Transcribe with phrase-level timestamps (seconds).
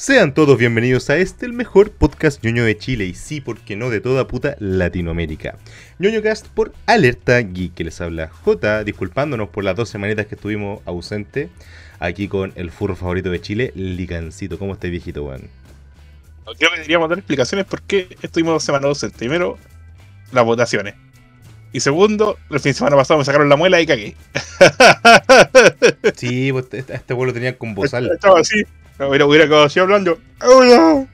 [0.00, 3.90] Sean todos bienvenidos a este, el mejor podcast ñoño de Chile y sí, porque no
[3.90, 5.56] de toda puta Latinoamérica.
[5.98, 10.82] ñoñocast por Alerta Geek, que les habla J, disculpándonos por las dos semanitas que estuvimos
[10.86, 11.50] ausentes,
[11.98, 14.56] aquí con el furro favorito de Chile, Licancito.
[14.56, 15.50] ¿Cómo estás, viejito, weón?
[16.44, 19.18] Creo que deberíamos dar explicaciones por qué estuvimos dos semanas ausentes.
[19.18, 19.58] Primero,
[20.30, 20.94] las votaciones.
[21.72, 24.14] Y segundo, el fin de semana pasado me sacaron la muela y cagué.
[26.14, 28.12] Sí, pues este, este vuelo tenía con bozal.
[28.12, 28.62] Estaba así.
[29.08, 30.18] Hubiera, hubiera quedado así hablando.
[30.42, 31.06] ¡Hola!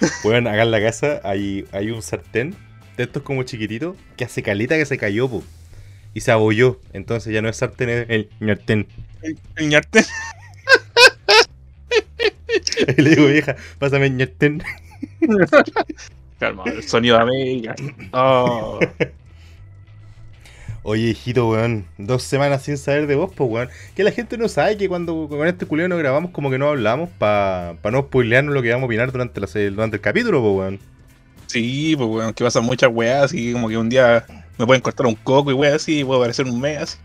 [0.24, 2.54] Weón, acá en la casa hay, hay un sartén
[2.96, 5.42] de estos como chiquititos que hace calita que se cayó, po.
[6.14, 6.80] Y se abolló.
[6.92, 8.86] Entonces ya no es sartén, es el ñartén.
[9.22, 10.04] El- el ñarte.
[12.96, 14.62] Y le digo, vieja, pásame el ñartén.
[16.38, 17.74] Calma, el sonido de América.
[18.12, 18.78] Oh.
[20.82, 23.68] Oye, hijito, weón, dos semanas sin saber de vos, pues, weón.
[23.94, 26.68] Que la gente no sabe que cuando con este culeo no grabamos, como que no
[26.68, 30.54] hablamos para no spoilearnos lo que vamos a opinar durante, la, durante el capítulo, pues,
[30.56, 30.80] weón.
[31.46, 34.24] Sí, pues weón, que pasan muchas weas y como que un día
[34.58, 36.98] me pueden cortar un coco y weas así y puedo aparecer un mes así.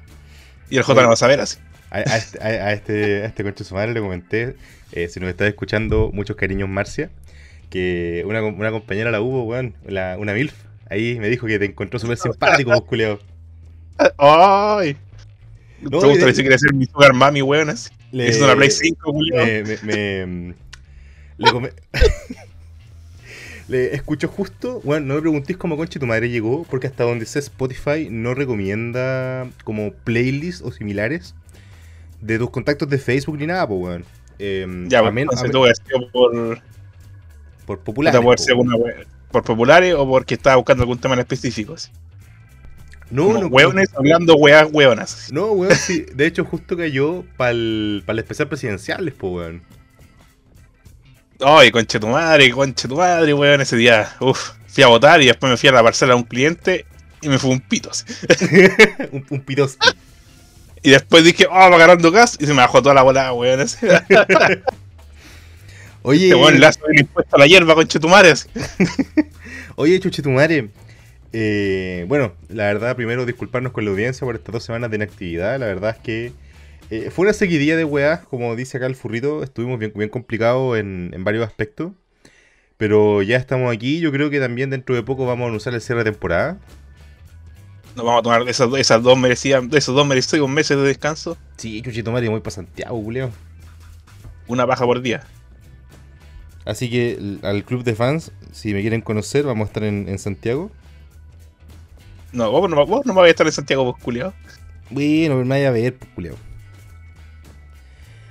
[0.70, 1.58] Y el J no va a saber así.
[1.90, 4.56] A, a este, a, a este, a este concho de su madre le comenté,
[4.92, 7.12] eh, si nos está escuchando, muchos cariños, Marcia,
[7.70, 10.54] que una, una compañera la hubo, weón, la- una MILF,
[10.90, 13.20] ahí me dijo que te encontró súper simpático, vos, culiao.
[14.18, 14.98] ¡Ay!
[15.82, 17.70] No, ¿Te y gusta de- si quieres ser mi sugar mami, weón?
[17.70, 17.90] así?
[18.12, 19.36] Le- Es una Play 5, Julio.
[19.36, 20.54] me, me, me-
[21.38, 21.72] le, come-
[23.68, 27.26] le escucho justo, bueno, no me preguntéis cómo conche tu madre llegó, porque hasta donde
[27.26, 31.34] sé Spotify no recomienda como playlists o similares
[32.22, 34.06] de tus contactos de Facebook ni nada, pues, weón.
[34.40, 36.60] Em, ya, men- entonces tú has sido por,
[37.66, 38.20] por populares.
[38.22, 39.06] por, weón.
[39.32, 41.74] por populares o porque estaba buscando algún tema en específico.
[41.74, 41.90] así.
[43.10, 45.30] No, Como no, hueones hablando weas hueonas.
[45.32, 46.06] No, weón, sí.
[46.14, 49.62] De hecho, justo cayó para el, especial presidenciales, pues, weón.
[51.40, 54.16] Ay, conche tu madre, conche tu madre, weón, ese día.
[54.20, 56.86] Uf, fui a votar y después me fui a la parcela de un cliente
[57.22, 57.92] y me fue un pito.
[57.92, 58.06] así.
[59.12, 59.44] un, un.
[60.82, 63.62] Y después dije, oh, va ganando gas y se me bajó toda la bola, weón.
[63.62, 63.86] así.
[66.04, 68.34] Oye, Este weón le hace el impuesto a la hierba, conche tu madre.
[69.76, 70.70] oye, Chuchetumare.
[71.34, 75.60] Eh, bueno, la verdad, primero disculparnos con la audiencia por estas dos semanas de inactividad.
[75.60, 76.32] La verdad es que
[76.92, 79.44] eh, fue una seguidilla de weas, como dice acá el furrito.
[79.44, 81.92] Estuvimos bien, bien complicados en, en varios aspectos.
[82.78, 84.00] Pero ya estamos aquí.
[84.00, 86.60] Yo creo que también dentro de poco vamos a anunciar el cierre de temporada.
[87.96, 91.38] Nos vamos a tomar esas, do- esas dos merecidas, esos dos merecidos meses de descanso,
[91.58, 93.30] Sí, Chuchetumare, voy para Santiago, Julio.
[94.48, 95.24] una paja por día.
[96.66, 100.18] Así que al club de fans, si me quieren conocer, vamos a estar en, en
[100.18, 100.72] Santiago.
[102.34, 104.34] No, vos no, vos no me vais a estar en Santiago, vos, culiao.
[104.90, 106.36] Bueno, me vaya a ver, pues, culiao.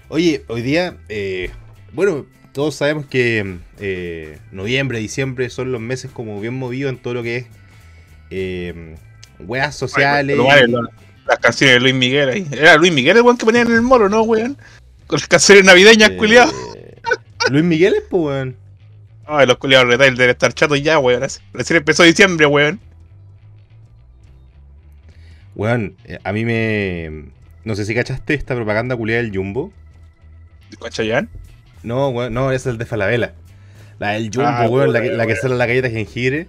[0.08, 1.50] Oye, hoy día, eh,
[1.92, 7.14] bueno, todos sabemos que eh, noviembre, diciembre son los meses como bien movidos en todo
[7.14, 7.46] lo que es
[8.30, 8.96] eh,
[9.38, 10.36] weas sociales.
[10.36, 10.66] Vale,
[11.26, 12.46] las canciones de Luis Miguel ahí.
[12.50, 14.58] Era Luis Miguel el weón que ponían en el moro, ¿no, weón?
[15.06, 16.52] Con las canciones navideñas, Eh, culiao.
[17.50, 18.56] Luis Miguel es, pues, weón.
[19.26, 21.22] Ay, los culiados retail deben estar chatos ya, weón.
[21.52, 22.80] Recién empezó diciembre, weón.
[25.62, 27.26] Weón, eh, a mí me.
[27.64, 29.72] No sé si cachaste esta propaganda culiada del Jumbo.
[30.80, 31.28] ¿Con Chayanne?
[31.84, 33.34] No, weón, no, esa es el de Falabella.
[34.00, 35.40] La del Jumbo, Ah, weón, la que, la que weón.
[35.40, 36.48] sale en la galleta de jengibre.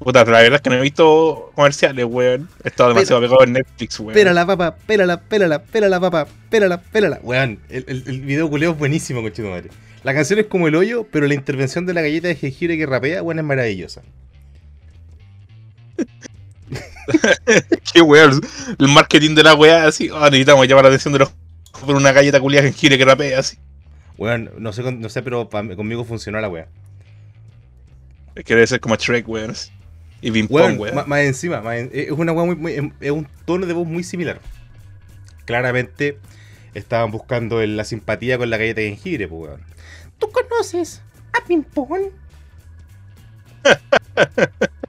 [0.00, 2.50] Puta, la verdad es que no he visto comerciales, weón.
[2.62, 4.12] He estado demasiado pegado en Netflix, weón.
[4.12, 7.20] Pélala, papá, pélala, pélala, pélala, papá, pélala, pélala.
[7.22, 9.70] Weón, el, el, el video culeo es buenísimo, conchito madre.
[10.04, 12.84] La canción es como el hoyo, pero la intervención de la galleta de jengibre que
[12.84, 14.02] rapea, weón, es maravillosa.
[17.92, 18.40] Qué weón.
[18.78, 20.10] El marketing de la weá, así.
[20.10, 21.32] Oh, necesitamos llamar la atención de los.
[21.84, 23.58] por una galleta culiada jengibre que rapea, así.
[24.18, 26.68] Weón, no sé, no sé pero conmigo funcionó la weá.
[28.34, 29.54] Es que debe ser como Shrek, weón.
[30.20, 31.08] Y ping pong, weón.
[31.08, 34.04] más encima, más en- es una weá muy, muy- es un tono de voz muy
[34.04, 34.40] similar.
[35.44, 36.18] Claramente
[36.74, 39.60] estaban buscando el- la simpatía con la galleta de jengibre, pues weón.
[40.18, 41.02] ¿Tú conoces
[41.32, 42.02] a Pimpón?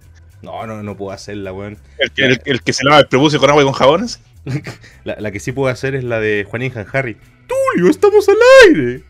[0.43, 1.79] no, no, no puedo hacerla, weón.
[1.97, 4.19] El, que- el- el que se lava el prepucio con agua y con jabones.
[5.05, 7.17] La, la que sí puedo hacer es la de Juanín Harry.
[7.47, 8.35] Tulio, estamos al
[8.67, 9.03] aire.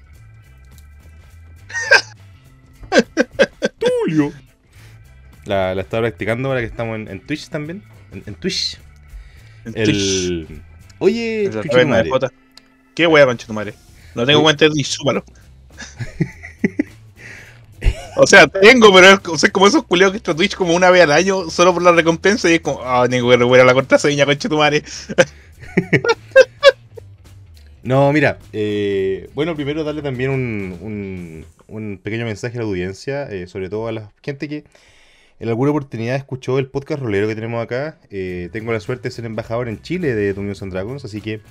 [3.79, 4.31] Tulio.
[5.45, 7.83] La, la estaba practicando ahora que estamos en, en Twitch también.
[8.11, 8.79] En, en Twitch.
[9.65, 9.87] En Twitch.
[9.89, 10.61] El...
[10.99, 12.31] Oye, Chucho taberna de madre, Jota.
[12.95, 13.73] ¿Qué weá, concha tu madre?
[14.15, 14.43] No tengo Oye.
[14.45, 15.23] cuenta de Twitch, súmalo.
[18.15, 21.11] O sea, tengo, pero es, como esos culeos que a Twitch como una vez al
[21.11, 24.49] año solo por la recompensa y es como, ah, tengo que recuperar la contraseña, concha
[24.49, 24.83] tu madre.
[27.83, 33.29] No, mira, eh, bueno, primero darle también un, un, un pequeño mensaje a la audiencia,
[33.29, 34.63] eh, sobre todo a la gente que
[35.39, 37.99] en alguna oportunidad escuchó el podcast rolero que tenemos acá.
[38.09, 41.41] Eh, tengo la suerte de ser embajador en Chile de Dungeons and Dragons, así que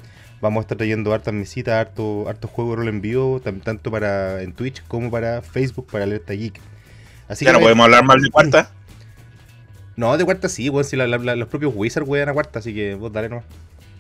[0.43, 4.43] vamos a estar trayendo hartas mesitas, harto, hartos juegos de rol en vivo, tanto para
[4.43, 6.61] en Twitch como para Facebook, para Alerta Geek.
[7.29, 8.71] Así ya que no podemos hablar mal de cuarta.
[9.97, 12.59] No, de cuarta sí, weón, si la- la- la- los propios Wizards juegan a cuarta,
[12.59, 13.45] así que vos dale nomás.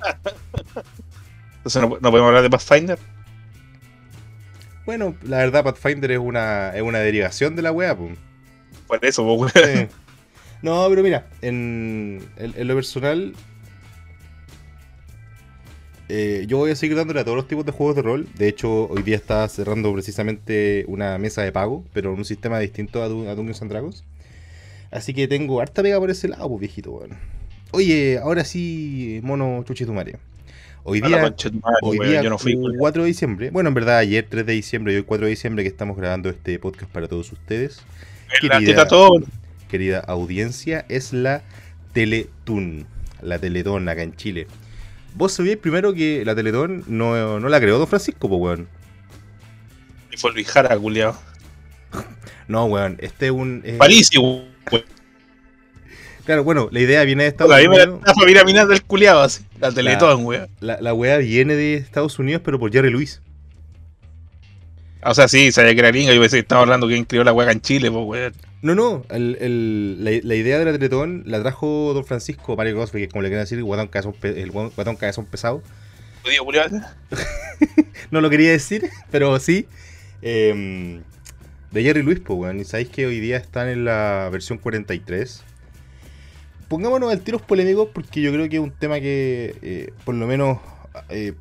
[1.58, 2.98] Entonces no, no podemos hablar de Pathfinder.
[4.84, 8.18] Bueno, la verdad, Pathfinder es una, es una derivación de la wea, pues.
[8.88, 9.52] Por eso, pues.
[9.54, 9.86] Sí.
[10.60, 13.34] No, pero mira, en, en- en lo personal,
[16.14, 18.28] eh, yo voy a seguir dándole a todos los tipos de juegos de rol.
[18.36, 22.58] De hecho, hoy día está cerrando precisamente una mesa de pago, pero en un sistema
[22.58, 24.04] distinto a, Dun- a Dungeons and Dragons.
[24.90, 27.16] Así que tengo harta pega por ese lado, pues viejito, weón.
[27.70, 30.18] Oye, ahora sí, mono chuchitumare.
[30.84, 31.34] Hoy día, madre,
[31.80, 32.54] hoy día yo no fui.
[32.56, 32.76] weón.
[32.76, 35.62] 4 de diciembre, bueno, en verdad ayer 3 de diciembre y hoy 4 de diciembre
[35.64, 37.80] que estamos grabando este podcast para todos ustedes.
[38.42, 39.08] En la querida- teta
[39.70, 41.42] querida audiencia, es la
[41.94, 42.86] Teletún,
[43.22, 44.46] la Teletón acá en Chile.
[45.14, 48.68] Vos sabíais primero que la Teletón no, no la creó Don Francisco, pues, weón.
[50.10, 51.16] Y fue Luis Jara, culiao.
[52.48, 53.62] No, weón, este es un...
[53.64, 54.44] eh, Palicio, weón.
[56.26, 58.00] claro, bueno, la idea viene de Estados La Unidos.
[58.04, 59.44] la familia mina del culiao, así.
[59.60, 60.48] La Teletón, weón.
[60.60, 63.22] La, la weá viene de Estados Unidos, pero por Jerry Lewis.
[65.04, 66.12] O sea, sí, sabía que era gringa.
[66.14, 68.32] Yo pensé que estaba hablando que creó la hueá en Chile, pues, weón.
[68.62, 72.76] No, no, el- el- la, la idea de la Teletón la trajo Don Francisco Mario
[72.76, 75.62] Cosby, que es como le quieren decir, el guatón cabezón, el guatón cabezón pesado.
[78.12, 79.66] No lo quería decir, pero sí.
[80.22, 81.00] Eh,
[81.72, 82.60] de Jerry Lewis, pues, weón.
[82.60, 85.42] Y sabéis que hoy día están en la versión 43.
[86.68, 90.26] Pongámonos al tiros polémicos porque yo creo que es un tema que, eh, por lo
[90.26, 90.58] menos,
[91.10, 91.34] eh,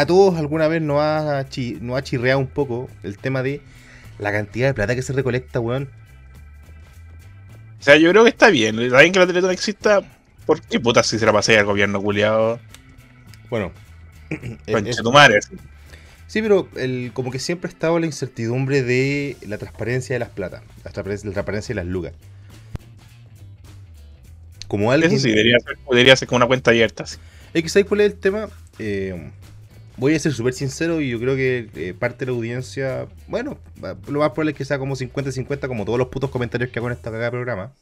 [0.00, 3.60] a todos alguna vez nos ha, chi- nos ha chirreado un poco el tema de
[4.18, 5.88] la cantidad de plata que se recolecta, weón.
[7.80, 8.78] O sea, yo creo que está bien.
[8.78, 10.00] Está bien que la Teletón exista.
[10.46, 12.58] ¿Por qué puta si se la pasé al gobierno, culiao?
[13.50, 13.72] Bueno.
[14.30, 15.54] es- Concha es- tu madre, así.
[16.26, 20.30] Sí, pero el, como que siempre ha estado la incertidumbre de la transparencia de las
[20.30, 22.12] plata, la transparencia, la transparencia de las lucas.
[24.66, 25.12] Como alguien...
[25.12, 27.04] Eso sí, debería ser, debería ser como una cuenta abierta.
[27.04, 27.18] así.
[27.52, 28.48] Es que ¿sabes cuál es el tema?
[28.78, 29.30] Eh,
[29.96, 33.58] voy a ser súper sincero y yo creo que eh, parte de la audiencia, bueno,
[34.08, 36.88] lo más probable es que sea como 50-50, como todos los putos comentarios que hago
[36.88, 37.72] en esta cagada de programa.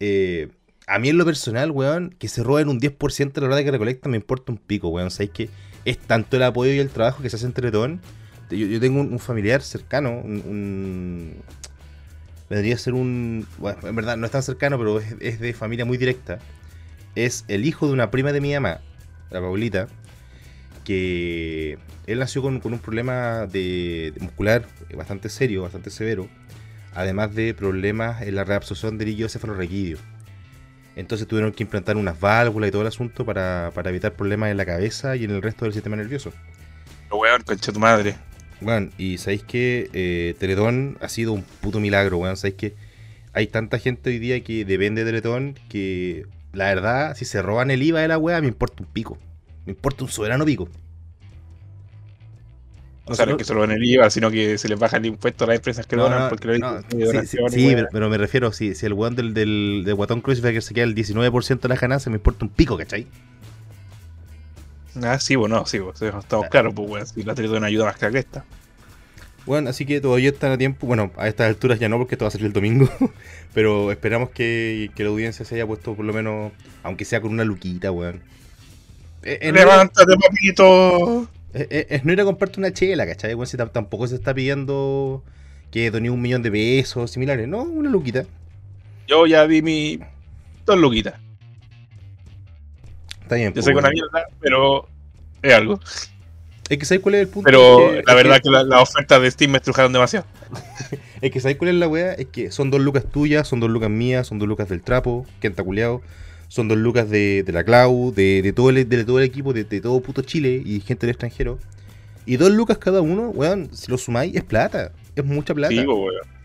[0.00, 0.48] Eh,
[0.86, 3.70] a mí en lo personal, weón, que se roben un 10% de la plata que
[3.70, 5.10] recolectan me importa un pico, weón.
[5.10, 5.50] ¿Sabes que
[5.84, 7.90] es tanto el apoyo y el trabajo que se hace entre todos?
[8.50, 11.34] Yo, tengo un, un familiar cercano, un, un-
[12.48, 13.46] Vendría a ser un...
[13.58, 16.38] Bueno, en verdad no es tan cercano, pero es, es de familia muy directa.
[17.14, 18.80] Es el hijo de una prima de mi mamá,
[19.30, 19.88] la Paulita,
[20.88, 21.76] que
[22.06, 24.64] él nació con, con un problema de, de muscular
[24.96, 26.28] bastante serio, bastante severo,
[26.94, 29.98] además de problemas en la reabsorción del líquido cefalorraquídeo.
[30.96, 34.56] Entonces tuvieron que implantar unas válvulas y todo el asunto para, para evitar problemas en
[34.56, 36.32] la cabeza y en el resto del sistema nervioso.
[37.04, 38.16] Pero, weón, concha tu madre.
[38.62, 42.38] Bueno, y sabéis que eh, Teletón ha sido un puto milagro, weón.
[42.38, 42.74] Sabéis que
[43.34, 46.24] hay tanta gente hoy día que depende de Teletón que
[46.54, 49.18] la verdad, si se roban el IVA de la weá, me importa un pico.
[49.68, 50.66] Me importa un soberano pico.
[53.04, 54.96] O sea, no es que se lo den el IVA, sino que se les baja
[54.96, 57.36] el impuesto a las empresas que No, donan no, porque lo no, dicen de sí,
[57.50, 60.72] sí, sí, pero, me refiero, si, si el weón del, del, del guatón Crucifier se
[60.72, 63.06] queda el 19% de las ganancias, me importa un pico, ¿cachai?
[65.02, 66.48] Ah, sí, bueno, sí, pues, estamos Ah.
[66.50, 67.06] claros, pues, weón.
[67.06, 68.44] Si la Teletón ayuda más que la cresta.
[69.46, 70.86] Bueno, así que todavía están a tiempo.
[70.86, 72.88] Bueno, a estas alturas ya no, porque esto va a salir el domingo.
[73.54, 76.52] Pero esperamos que, que la audiencia se haya puesto por lo menos,
[76.82, 78.22] aunque sea con una luquita, weón.
[79.22, 81.22] Eh, eh, Levántate, papito.
[81.54, 83.34] eh, eh, es no ir a comprarte una chela, ¿cachai?
[83.34, 85.24] Weón, si tam- tampoco se está pidiendo
[85.70, 87.48] que doné un millón de pesos similares.
[87.48, 88.24] No, una luquita.
[89.06, 89.98] Yo ya di mi
[90.64, 91.14] dos luquitas.
[93.22, 93.48] Está bien.
[93.48, 93.94] Yo pues, sé que una weón.
[93.94, 94.88] mierda, pero
[95.42, 95.80] es algo.
[96.68, 97.46] Es que ¿sabes cuál es el punto?
[97.46, 99.92] Pero Es que- la es verdad que- que la- las ofertas de Steam me estrujaron
[99.92, 100.26] demasiado.
[101.20, 102.12] Es que ¿sabes cuál es la weá?
[102.12, 105.26] Es que son dos lucas tuyas, son dos lucas mías, son dos lucas del trapo,
[105.40, 106.00] que culeado,
[106.48, 109.52] son dos lucas de, de la Clau, de, de todo el, de todo el equipo,
[109.52, 111.58] de, de todo puto Chile y gente del extranjero.
[112.26, 114.92] Y dos lucas cada uno, weón, si lo sumáis, es plata.
[115.16, 115.74] Es mucha plata.
[115.74, 116.38] Sí, pues, weón.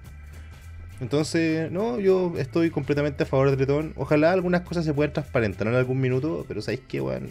[1.01, 3.93] Entonces, no, yo estoy completamente a favor de Tretón.
[3.97, 7.29] Ojalá algunas cosas se puedan transparentar en algún minuto, pero ¿sabéis qué, weón?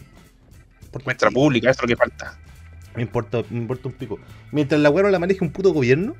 [1.05, 2.37] Muestra pública, eso es lo que falta.
[2.95, 4.19] Me importa, me importa un pico.
[4.51, 6.15] Mientras la weá no la maneje un puto gobierno,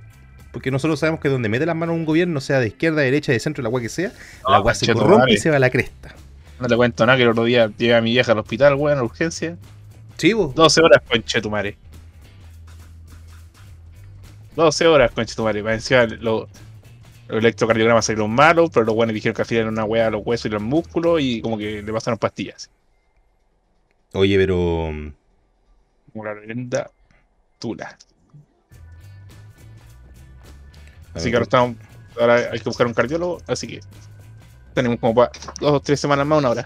[0.52, 3.40] porque nosotros sabemos que donde mete las manos un gobierno, sea de izquierda, derecha, de
[3.40, 4.12] centro, la weá que sea,
[4.50, 6.16] la weá se corrompe y se va a la cresta.
[6.64, 8.98] No te cuento nada que el otro día llevé a mi vieja al hospital, weón,
[8.98, 9.58] a urgencia.
[10.16, 10.56] Sí, vos.
[10.56, 11.78] 12 horas, conche tu madre.
[14.56, 15.62] 12 horas, conche tu madre.
[15.62, 16.48] Para encima, lo-
[17.28, 20.12] los electrocardiogramas salieron malos, pero los buenos dijeron que al final era una weá a
[20.12, 22.70] los huesos y los músculos y como que le pasaron pastillas.
[24.14, 24.90] Oye, pero.
[26.14, 26.90] Como la leyenda
[27.60, 27.98] Tula.
[31.14, 31.76] Así que ahora, estamos,
[32.18, 33.82] ahora hay que buscar un cardiólogo, así que
[34.74, 36.66] tenemos como para dos o tres semanas más, una hora.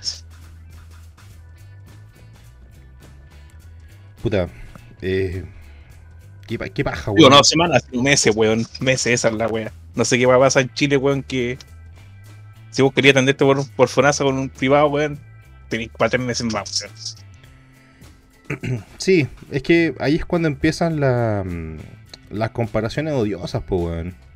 [4.22, 4.48] Puta.
[5.02, 5.46] Eh,
[6.48, 7.38] ¿qué, qué paja, Digo, weón?
[7.38, 8.66] no semanas, meses, weón.
[8.80, 9.72] Meses, esa es la wea.
[9.96, 11.58] No sé qué va a pasar en Chile, weón, que
[12.72, 15.20] si vos querías atenderte por, por Fonasa con un privado, weón,
[15.70, 16.94] tenéis para tres meses más, weón.
[18.98, 21.78] Sí, es que ahí es cuando empiezan la, mm,
[22.32, 24.27] las comparaciones odiosas, pues, weón.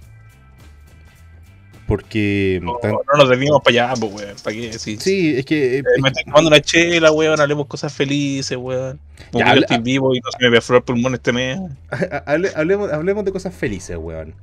[1.91, 2.59] Porque.
[2.63, 4.35] No, tan- no nos desviamos para allá, pues, weón.
[4.41, 4.79] ¿Para qué?
[4.79, 4.95] Sí.
[4.97, 5.75] Sí, es que.
[5.75, 8.97] eh, Eh, me estoy tomando una chela, weón, hablemos cosas felices, weón.
[9.33, 11.59] Ya, yo estoy vivo y no se me perforó el pulmón este mes.
[12.25, 14.33] hable- hablemos, hablemos de cosas felices, weón.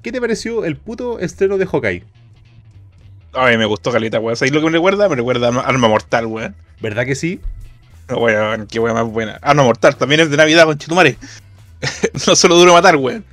[0.00, 2.04] ¿Qué te pareció el puto estreno de Hawkeye?
[3.32, 4.36] Ay, me gustó Caleta, weón.
[4.36, 5.08] ¿Sabes lo que me recuerda?
[5.08, 6.54] Me recuerda a Arma- Mortal, weón.
[6.80, 7.40] ¿Verdad que sí?
[8.08, 9.40] No, Weón, qué weón más buena.
[9.42, 11.16] Arma Mortal, también es de Navidad, con Chitumare.
[12.28, 13.24] no solo duro matar, weón.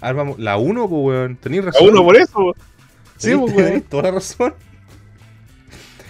[0.00, 1.36] Arma, la 1, pues, weón.
[1.36, 1.88] Tenéis razón.
[1.90, 2.54] uno por eso, weón.
[3.16, 3.66] Sí, pues, weón.
[3.66, 4.54] tenéis toda la razón.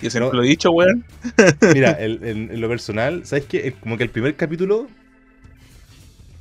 [0.03, 0.37] Yo siempre No.
[0.37, 1.05] lo he dicho, weón.
[1.75, 3.69] Mira, el- en, en lo personal, ¿sabes qué?
[3.69, 4.89] El- Como que el primer capítulo.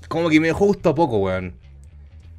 [0.08, 1.54] Como que me dejó gusto a poco, weón.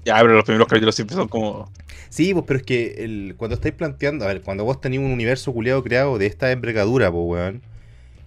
[0.05, 1.71] Ya, pero los primeros capítulos siempre son como.
[2.11, 5.11] Sí, pues, pero es que el, cuando estáis planteando, a ver, cuando vos tenéis un
[5.11, 7.63] universo culiado creado de esta envergadura, pues, weón,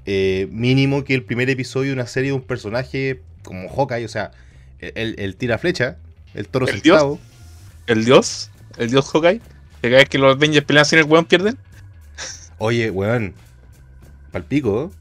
[0.06, 4.10] eh, mínimo que el primer episodio de una serie de un personaje como Hawkeye, o
[4.10, 4.32] sea,
[4.80, 5.98] el, el tira flecha,
[6.34, 7.20] el toro ¿El sentado.
[7.88, 9.40] El dios, el dios Hawkeye.
[9.82, 11.58] Que cada vez que los Avengers pelean sin el weón pierden.
[12.58, 13.34] Oye, weón,
[14.32, 14.92] palpico,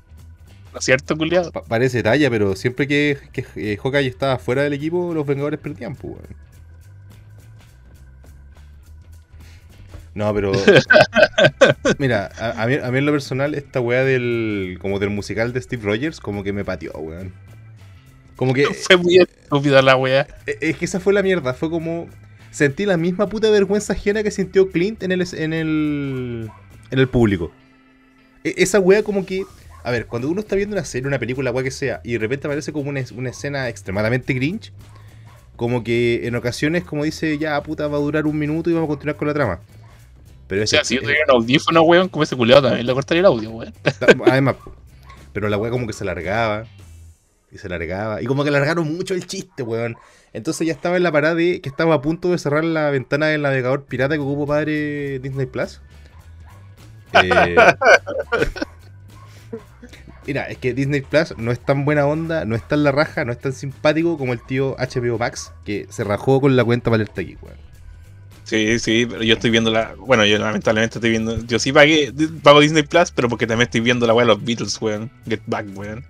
[0.73, 1.51] ¿No es cierto, culiado?
[1.51, 5.59] pa- parece talla, pero siempre que, que eh, Hawkeye estaba fuera del equipo, los Vengadores
[5.59, 6.37] perdían, pues, weón.
[10.15, 10.53] No, pero.
[11.99, 14.79] Mira, a, a mí, a mí en lo personal, esta weá del.
[14.81, 17.33] como del musical de Steve Rogers, como que me pateó, weón.
[18.38, 18.64] Como que.
[18.87, 20.26] Fue muy estúpida la weá.
[20.47, 21.52] eh, Es que esa fue la mierda.
[21.52, 22.09] Fue como.
[22.50, 25.23] Sentí la misma puta vergüenza ajena que sintió Clint en el.
[25.35, 26.50] en el.
[26.90, 27.52] en el público.
[28.45, 29.45] E- esa weá como que.
[29.85, 32.18] A ver, cuando uno está viendo una serie, una película, weá que sea, y de
[32.18, 34.73] repente aparece como una, es- una escena extremadamente cringe.
[35.57, 38.87] Como que en ocasiones, como dice, ya puta, va a durar un minuto y vamos
[38.87, 39.61] a continuar con la trama.
[40.47, 42.95] Pero O ese, sea, si yo tuviera un audífono, weón, como ese culiado también le
[42.95, 43.75] cortaría el audio, weón.
[44.26, 44.54] Además,
[45.33, 46.64] pero la weá como que se alargaba.
[47.50, 48.21] Y se alargaba.
[48.23, 49.97] Y como que alargaron mucho el chiste, weón.
[50.33, 53.26] Entonces ya estaba en la parada de que estaba a punto de cerrar la ventana
[53.26, 55.81] del navegador pirata que ocupo padre Disney Plus.
[57.14, 57.57] Eh,
[60.26, 63.25] Mira, es que Disney Plus no es tan buena onda, no es tan la raja,
[63.25, 66.90] no es tan simpático como el tío HBO Max, que se rajó con la cuenta
[66.90, 67.57] para alerta aquí, weón.
[68.45, 69.95] Sí, sí, pero yo estoy viendo la.
[69.99, 71.43] Bueno, yo lamentablemente estoy viendo.
[71.47, 72.12] Yo sí pagué,
[72.43, 75.11] pago Disney Plus, pero porque también estoy viendo la weá de los Beatles, weón.
[75.26, 76.05] Get Back, weón.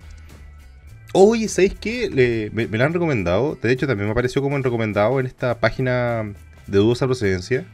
[1.13, 2.09] Oye, ¿sabéis qué?
[2.09, 3.57] Le- me, me la han recomendado.
[3.61, 6.23] De hecho, también me apareció como en recomendado en esta página
[6.67, 7.65] de dudosa procedencia.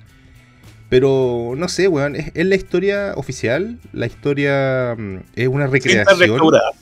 [0.90, 2.16] Pero no sé, weón.
[2.16, 3.80] ¿Es, es la historia oficial?
[3.94, 6.20] ¿La historia mm, es una Cintas recreación?
[6.20, 6.76] restauradas.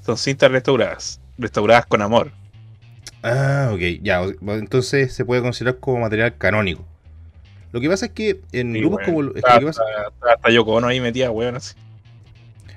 [0.00, 1.20] Son cintas restauradas.
[1.38, 2.32] Restauradas con amor.
[3.22, 4.22] Ah, ok, ya.
[4.22, 6.86] Entonces se puede considerar como material canónico.
[7.72, 9.22] Lo que pasa es que en Sí, grupos como.
[9.34, 9.82] Está, lo, que pasa,
[10.20, 11.74] hasta Yoko Ono ahí metida, weón, así.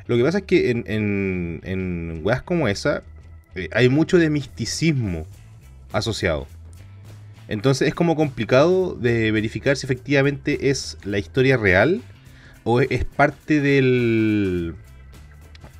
[0.07, 3.03] lo que pasa es que en, en, en weas como esa
[3.55, 5.25] eh, hay mucho de misticismo
[5.91, 6.47] asociado.
[7.47, 12.01] Entonces es como complicado de verificar si efectivamente es la historia real
[12.63, 14.75] o es- parte del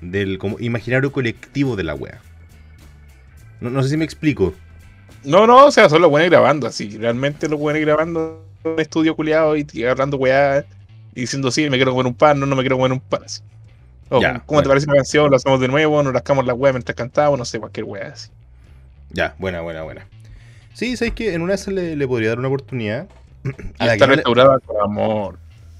[0.01, 2.19] del como imaginario colectivo de la wea.
[3.61, 4.53] No, sé si me explico.
[5.23, 6.97] No, no, o sea, son los buenos grabando, así.
[6.97, 10.65] Realmente los buenos grabando en un estudio culiado y y hablando weá
[11.15, 13.21] y diciendo sí, me quiero comer un pan, no, no me quiero comer un pan.
[13.25, 13.41] Así.
[14.09, 15.29] O, Ya, ¿Cómo te parece la canción?
[15.29, 18.29] Lo hacemos de nuevo, nos rascamos la weá mientras cantamos, no sé, cualquier weá así.
[19.11, 20.07] Ya, buena, buena, buena.
[20.73, 23.07] Sí, sabes que en una de esas le, le podría dar una oportunidad.
[23.79, 25.37] A la, está que no le, restaurada con amor.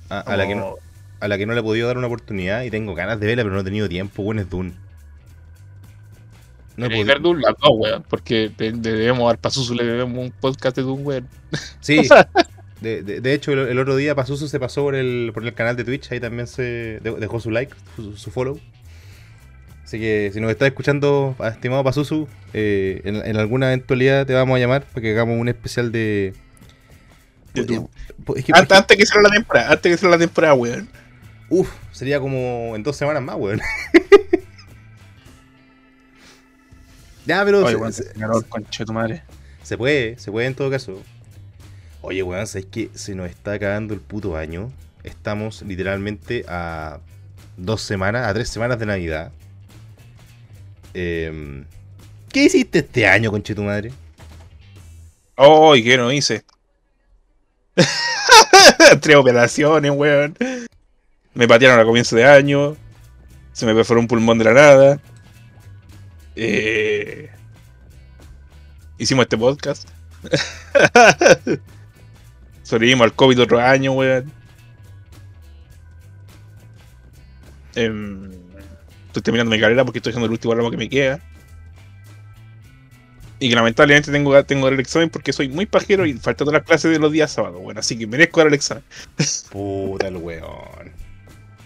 [0.10, 0.76] a- a la que no,
[1.20, 3.44] a la que no le he podido dar una oportunidad y tengo ganas de verla,
[3.44, 4.74] pero no he tenido tiempo, bueno, es Dune.
[6.76, 10.82] No ver Dune, las dos, weón, porque debemos dar Pazuzu, le debemos un podcast de
[10.82, 11.28] Dune, weón.
[11.82, 12.02] Sí,
[12.84, 15.54] de, de- de hecho, el, el otro día Pazuzu se pasó por el, por el
[15.56, 16.62] canal de Twitch, ahí también se
[17.02, 18.60] de- dejó su like, su, su follow.
[19.84, 24.56] Así que si nos estás escuchando, estimado Pazuzu, eh, en, en alguna eventualidad te vamos
[24.56, 26.34] a llamar para que hagamos un especial de.
[27.56, 27.90] YouTube.
[28.36, 30.90] Es que, Antes, antes que cierre la temporada, antes que cierre la temporada, weón.
[31.50, 33.62] Uf, sería como en dos semanas más, weón.
[37.26, 37.60] Ya, pero.
[37.60, 38.04] Oye, se, weón, se-
[38.78, 39.24] se tu madre.
[39.64, 41.02] se puede, se puede en todo caso.
[42.06, 44.74] Oye, weón, ¿sabes que se nos está acabando el puto año?
[45.06, 47.00] Estamos literalmente a
[47.56, 49.32] dos semanas, a tres semanas de Navidad.
[50.94, 51.64] Em,
[52.30, 53.94] ¿Qué hiciste este año, conche tu madre?
[55.38, 56.44] Oh, ¿y qué no hice?
[59.02, 60.36] Tres operaciones, weón.
[61.34, 62.76] Me patearon a comienzo de año.
[63.54, 65.00] Se me perforó un pulmón de la nada.
[66.36, 67.30] Eh,
[68.98, 69.88] Hicimos este podcast.
[72.74, 74.32] Sobrevivimos al COVID otro año, weón.
[77.76, 78.32] Em,
[79.06, 81.20] estoy terminando mi carrera porque estoy haciendo el último ramo que me queda.
[83.40, 86.64] Y que lamentablemente tengo, tengo el examen porque soy muy pajero y falta todas las
[86.64, 88.84] clases de los días sábados, bueno, así que merezco dar el examen.
[89.52, 90.92] Puta el weón.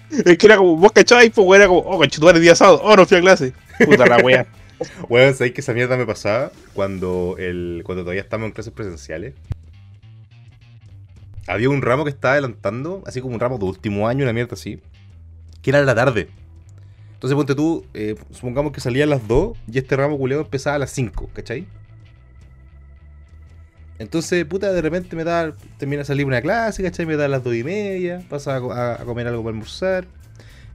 [0.25, 2.81] Es que era como, vos cachabais, pues weón, era como, oh, conchetumare, el día sábado,
[2.83, 3.53] oh, no fui a clase.
[3.85, 4.45] Puta la wea.
[5.09, 9.33] Weón, ¿sabes que esa mierda me pasaba cuando, el, cuando todavía estábamos en clases presenciales?
[11.47, 14.53] Había un ramo que estaba adelantando, así como un ramo de último año, una mierda
[14.53, 14.81] así,
[15.61, 16.27] que era en la tarde.
[17.13, 20.75] Entonces, ponte tú, eh, supongamos que salía a las 2 y este ramo culeado empezaba
[20.75, 21.65] a las 5, ¿cachai?
[23.99, 27.05] Entonces, puta, de repente me da, termina de salir una clase, ¿cachai?
[27.07, 29.53] Me da a las 2 y media, pasa a, co- a- a comer algo para
[29.53, 30.05] almorzar.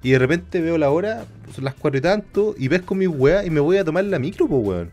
[0.02, 3.06] Y de repente veo la hora, son las 4 y tanto, y ves con mi
[3.06, 4.90] weá y me voy a tomar la micro, pues weón.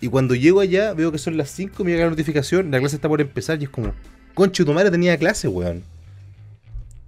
[0.00, 2.96] Y cuando llego allá, veo que son las 5, me llega la notificación, la clase
[2.96, 3.92] está por empezar y es como,
[4.34, 5.82] concho, tu madre tenía clase, weón.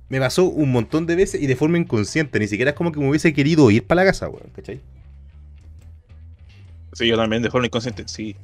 [0.08, 2.98] Me pasó un montón de veces y de forma inconsciente, ni siquiera es como que
[2.98, 4.80] me hubiese querido ir para la casa, weón, ¿cachai?
[6.94, 8.34] Sí, yo también, de forma inconsciente, sí.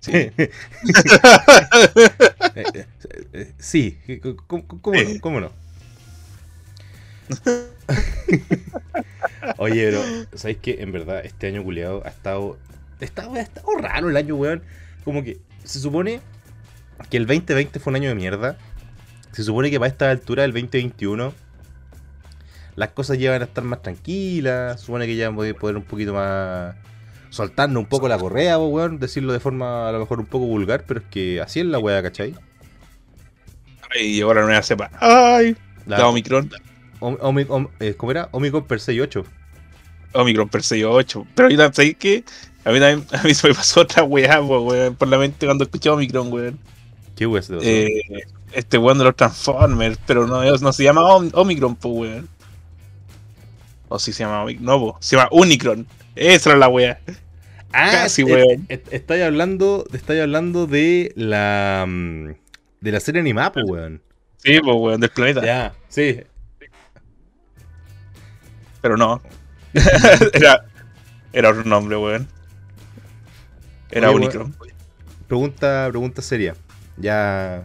[0.00, 0.12] Sí.
[2.54, 2.86] Eh, eh,
[3.32, 3.96] eh, sí,
[4.46, 5.20] ¿cómo, cómo no?
[5.22, 5.50] ¿Cómo no?
[9.58, 10.02] Oye, pero,
[10.34, 10.76] ¿sabéis qué?
[10.80, 12.58] En verdad, este año culiado ha estado,
[13.00, 13.34] ha estado.
[13.34, 14.62] Ha estado raro el año, weón.
[15.04, 16.20] Como que se supone
[17.10, 18.56] que el 2020 fue un año de mierda.
[19.32, 21.32] Se supone que para esta altura del 2021
[22.76, 24.80] las cosas ya van a estar más tranquilas.
[24.80, 26.74] Se supone que ya vamos a poder un poquito más.
[27.30, 28.98] Soltarnos un poco la correa, weón.
[28.98, 31.78] Decirlo de forma a lo mejor un poco vulgar, pero es que así es la
[31.78, 32.34] weá, ¿cachai?
[33.98, 34.90] Y llegó la nueva cepa.
[35.00, 35.56] ¡Ay!
[35.86, 36.50] La, La Omicron.
[37.80, 38.28] Eh, ¿Cómo era?
[38.32, 39.24] Omicron per 8
[40.14, 41.26] Omicron Perseo 8.
[41.34, 42.24] Pero también, ¿sabes qué?
[42.64, 45.64] A mí también a mí se me pasó otra weá, weón, por la mente cuando
[45.64, 46.58] escuché Omicron, weón.
[47.16, 47.68] ¿Qué weá se te pasó?
[47.68, 48.02] Eh,
[48.52, 52.28] este weón de los Transformers, pero no, no se llama Om- Omicron, pues weón.
[53.88, 54.64] O si se llama Omicron.
[54.66, 55.86] No, po, se llama Unicron.
[56.14, 57.00] Esa era la weá.
[57.70, 58.66] casi, est- weón.
[58.68, 62.28] est- estáis hablando, estáis hablando de la mm,
[62.80, 64.02] de la serie animada, pues, weón.
[64.38, 65.44] Sí, pues weón, del planeta.
[65.44, 66.20] Ya, sí.
[68.82, 69.22] Pero no.
[70.34, 70.66] era,
[71.32, 72.28] era otro nombre, weón.
[73.90, 74.54] Era Oye, Unicron.
[75.28, 76.54] Pregunta, pregunta seria.
[76.98, 77.62] Ya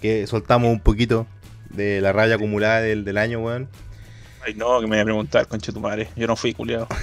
[0.00, 1.26] que soltamos un poquito
[1.70, 3.68] de la raya acumulada del, del año, weón.
[4.44, 6.08] Ay, no, que me voy a preguntar, conche tu madre.
[6.16, 6.88] Yo no fui culiado.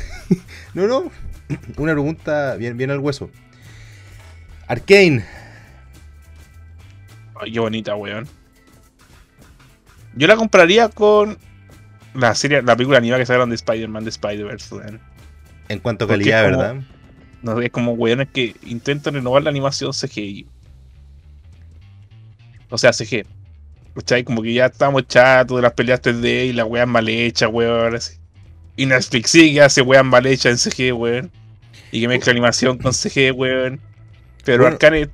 [0.74, 1.12] No, no.
[1.78, 3.30] Una pregunta bien, bien al hueso.
[4.66, 5.24] Arcane.
[7.40, 8.28] Ay, qué bonita, weón.
[10.16, 11.38] Yo la compraría con
[12.16, 14.76] la serie, la película animada que sacaron de Spider-Man de Spider-Verse.
[15.70, 16.82] En cuanto a calidad, como- ¿verdad?
[17.42, 20.48] No, es como weones que intentan renovar la animación CGI.
[22.70, 23.26] O sea, CG.
[23.96, 24.24] ¿Cachai?
[24.24, 27.98] Como que ya estamos chatos de las peleas 3D y las weas mal hechas, weón.
[28.76, 31.32] Y Netflix sí que hace weas mal hechas en CG, weón.
[31.92, 33.80] Y que mezcla animación con CG, weón.
[34.46, 35.10] Pero Bueno, Arcane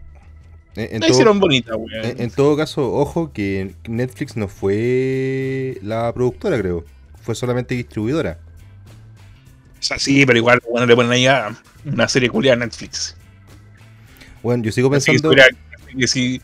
[0.75, 2.05] En, en la todo- hicieron bonita, weón.
[2.05, 6.85] En, en todo caso, ojo que Netflix no fue la productora, creo.
[7.21, 8.39] Fue solamente distribuidora.
[9.79, 11.55] O sea, sí, pero igual, bueno, le ponen ahí a
[11.85, 13.15] una serie culiada a Netflix.
[14.43, 15.31] Bueno, yo sigo pensando.
[15.97, 16.41] que si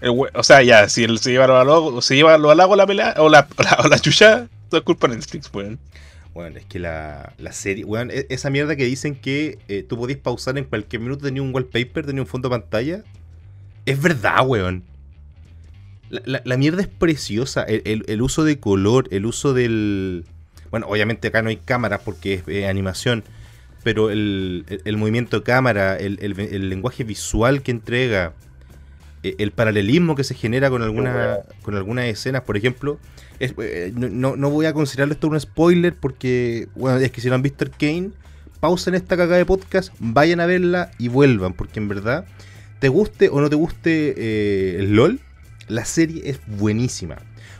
[0.00, 2.50] el we- o sea, ya, si él se lleva lo al lago, se lleva lo
[2.50, 5.16] al lago la pelea, o la, o la, o la chucha, todo es culpa de
[5.16, 5.78] Netflix, weón.
[6.32, 7.84] Bueno, es que la, la serie.
[7.84, 11.42] Weón, e- esa mierda que dicen que eh, tú podías pausar en cualquier minuto, tenía
[11.42, 13.02] un wallpaper, tenía un fondo de pantalla.
[13.90, 14.84] Es verdad, weón.
[16.10, 17.62] La, la- la mierda es preciosa.
[17.62, 20.24] El, el- el uso de color, el uso del.
[20.70, 23.24] Bueno, obviamente acá no hay cámaras porque es eh, animación.
[23.82, 26.18] Pero el, el- movimiento de cámara, el,
[26.68, 28.34] lenguaje visual que entrega,
[29.22, 32.98] eh, el paralelismo que se genera con, alguna, con algunas escenas, por ejemplo.
[33.38, 37.34] es- eh, no, voy a considerarlo esto un spoiler porque, bueno, es que si no
[37.36, 38.10] han visto Arcane,
[38.60, 42.26] pausen esta cagada de podcast, vayan a verla y vuelvan, porque en verdad,
[42.80, 45.20] te guste o no te guste eh, LOL,
[45.68, 47.16] la serie es buenísima.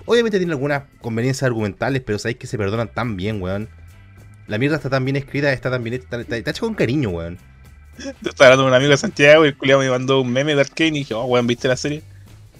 [0.06, 3.68] Obviamente tiene algunas conveniencias argumentales, pero sabéis que se perdonan tan bien, weón.
[4.48, 7.38] La mierda está tan bien escrita, está tan bien está, está, está con cariño, weón.
[7.98, 10.54] Yo estaba hablando con un amigo de Santiago y el culiao me mandó un meme
[10.54, 12.02] de Arkane y dije, oh, weón, ¿viste la serie?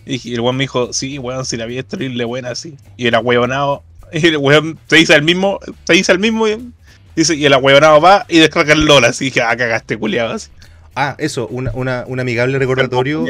[0.07, 2.77] Y, el weón me dijo, sí, weón, si la vi es terrible buena, así.
[2.97, 6.73] Y el ahueonado, el weón se dice el mismo, se dice el mismo, y,
[7.17, 10.51] dice, y el ahueonado va y descarga el LOL, así dije, ah, cagaste, culiao, así.
[10.95, 13.25] Ah, eso, una, una, un amigable recordatorio.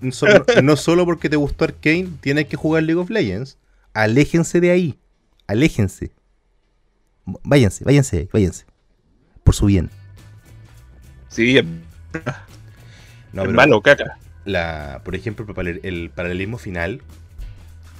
[0.00, 3.58] No solo- no solo porque te gustó Arkane, tienes que jugar League of Legends.
[3.94, 4.98] Aléjense de ahí.
[5.46, 6.10] Aléjense.
[7.24, 8.64] Váyanse, váyanse, váyanse.
[9.44, 9.90] Por su bien.
[11.28, 11.58] Sí,
[13.32, 14.18] No, malo, caca.
[14.44, 17.00] la, por ejemplo, el paralel- el paralelismo final,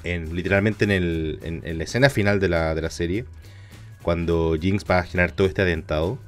[0.05, 3.25] en, literalmente en, el, en, en la escena final de la, de la serie,
[4.03, 6.19] cuando Jinx va a generar todo este atentado,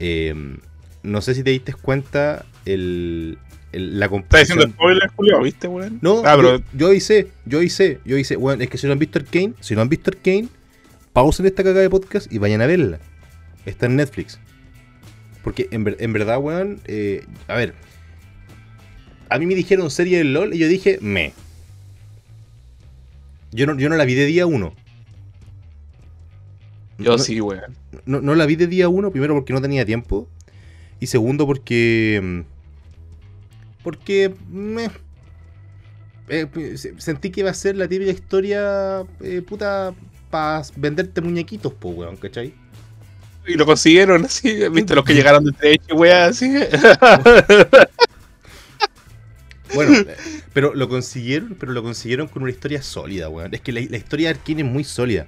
[0.00, 0.34] eh,
[1.08, 3.38] no sé si te diste cuenta el,
[3.72, 4.72] el- la Estás diciendo comparación.
[4.72, 5.98] spoiler, culiao, ¿viste, weón?
[6.02, 8.36] No, ah, pero yo, yo hice, yo hice, yo hice.
[8.36, 10.48] Bueno, es que si no han visto Arkane, si no han visto Arkane,
[11.12, 12.98] pausen esta cagada de podcast y vayan a verla.
[13.66, 14.38] Está en Netflix.
[15.42, 17.74] Porque en, ver- en verdad, weón, eh, a ver.
[19.30, 21.32] A mí me dijeron serie del LOL y yo dije, me.
[23.52, 24.74] Yo no, yo no la vi de día uno.
[26.98, 27.74] yo no, sí, weón.
[28.06, 30.28] No, no la vi de día uno, primero porque no tenía tiempo.
[31.00, 32.20] Y segundo porque.
[32.22, 32.40] mm,
[33.82, 34.34] Porque.
[34.50, 34.90] meh.
[36.28, 39.04] Eh, se- sentí que iba a ser la típica historia.
[39.20, 39.94] eh, puta.
[40.30, 42.52] Para venderte muñequitos, po, weón, ¿cachai?
[43.46, 44.94] Y lo consiguieron, así, ¿viste?
[44.94, 46.52] Los que llegaron de Treche, weón, así.
[49.74, 50.16] Bueno, eh,
[50.54, 53.52] pero lo consiguieron, pero lo consiguieron con una historia sólida, weón.
[53.54, 55.26] Es que la, la historia de Arkane es muy sólida.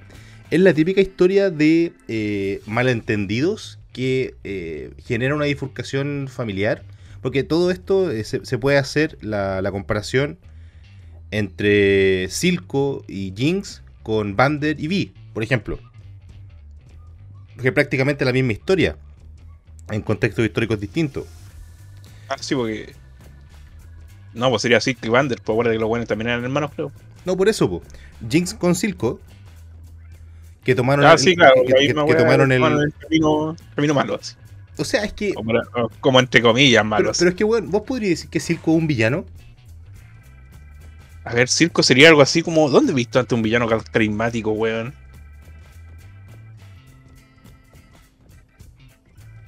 [0.51, 6.83] Es la típica historia de eh, malentendidos que eh, genera una bifurcación familiar.
[7.23, 10.39] Porque todo esto eh, se, se puede hacer la, la comparación
[11.31, 15.79] entre Silco y Jinx con Bander y Vi, por ejemplo.
[17.61, 18.97] Que prácticamente la misma historia,
[19.91, 21.27] en contextos históricos distintos.
[22.29, 22.95] Ah, sí, porque.
[24.33, 26.93] No, pues sería así que Vander, pues acuérdate que los buenos también eran hermanos, creo.
[27.25, 27.83] No, por eso.
[28.29, 29.21] Jinx con Silco.
[30.65, 32.61] Que tomaron Ah, el, sí, claro, que, tomaron el.
[32.99, 34.35] camino, camino malo, así.
[34.77, 35.33] O sea, es que.
[35.35, 35.53] Como,
[36.01, 37.13] como entre comillas, malo.
[37.19, 39.25] Pero, es que, weón, vos podrías decir que Silco es un villano.
[41.25, 42.69] A ver, Circo sería algo así como.
[42.69, 44.95] ¿Dónde he visto antes un villano car- carismático, weón?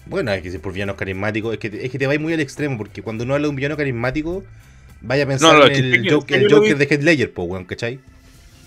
[0.06, 2.32] Bueno, es que si por villanos carismáticos, es que, te- es que te vais muy
[2.34, 4.44] al extremo, porque cuando uno habla de un villano carismático,
[5.00, 7.44] vaya a pensar No, no, en el, que- Joker, el Joker de Heath Ledger, po,
[7.44, 8.00] weón, ¿cachai?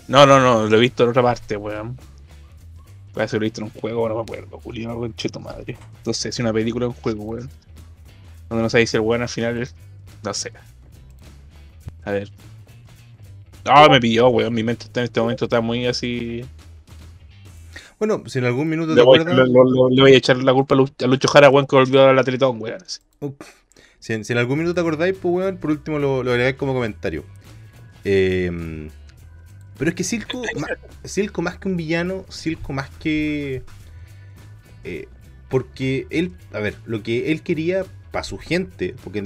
[0.08, 1.96] No, no, no, lo he visto en otra parte, weón.
[3.16, 5.76] Lo he visto en un juego, no me acuerdo, Julio, cheto madre.
[5.98, 7.48] Entonces, si una película o un juego, weón.
[8.50, 9.74] Donde no sabéis si el weón al final es.
[10.22, 10.52] No sé.
[12.04, 12.30] A ver.
[13.64, 14.52] Ah, me pilló, weón.
[14.54, 16.44] Mi mente está- en este momento está muy así.
[17.98, 19.48] Bueno, si en algún minuto te Le voy, acuerdas.
[19.48, 21.76] le- le- le voy a echar la culpa a Lu- a Lucho Jara, weón, que
[21.76, 22.82] volvió a la Teletón, weón.
[22.82, 23.00] así.
[23.98, 26.56] Si en, si en algún minuto te acordáis, pues weón, por último lo, lo agregáis
[26.56, 27.24] como comentario.
[28.04, 28.88] Eh,
[29.78, 30.68] pero es que Silco, ma-
[31.04, 33.62] Silco más que un villano, Silco más que.
[34.84, 35.08] eh,
[35.48, 39.22] porque él, a ver, lo que él quería para su gente, porque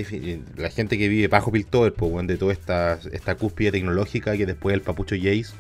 [0.57, 4.47] la gente que vive bajo Piltover, pues weón, de toda esta, esta cúspide tecnológica que
[4.47, 5.55] después el papucho Jace,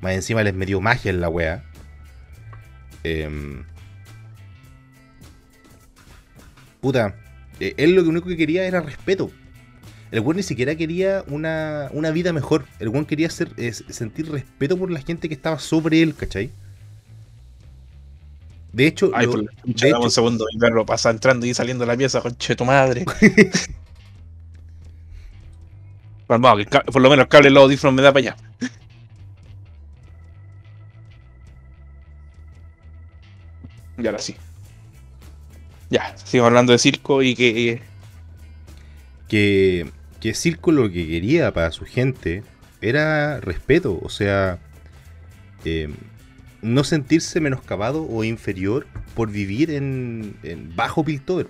[0.00, 1.64] más encima les metió magia en la wea.
[3.04, 3.64] Em,
[6.80, 7.14] puta,
[7.60, 9.30] eh, él lo único que quería era respeto.
[10.10, 12.64] El weón ni siquiera quería una, una vida mejor.
[12.78, 16.50] El weón quería ser, eh, sentir respeto por la gente que estaba sobre él, ¿cachai?
[18.72, 20.44] De hecho, Ay, lo- por la chucha, de dame un segundo.
[20.52, 23.04] Mi perro pasa entrando y saliendo de la pieza, conche tu madre.
[26.28, 28.36] Que por lo menos el cable de los audífonos me da para allá.
[33.98, 34.36] Y ahora sí.
[35.90, 37.80] Ya, sigo hablando de circo y que.
[39.28, 42.42] que, que Silco lo que quería para su gente
[42.80, 44.58] era respeto, o sea,
[45.64, 45.88] eh,
[46.62, 51.48] no sentirse menoscabado o inferior por vivir en, en bajo Piltover.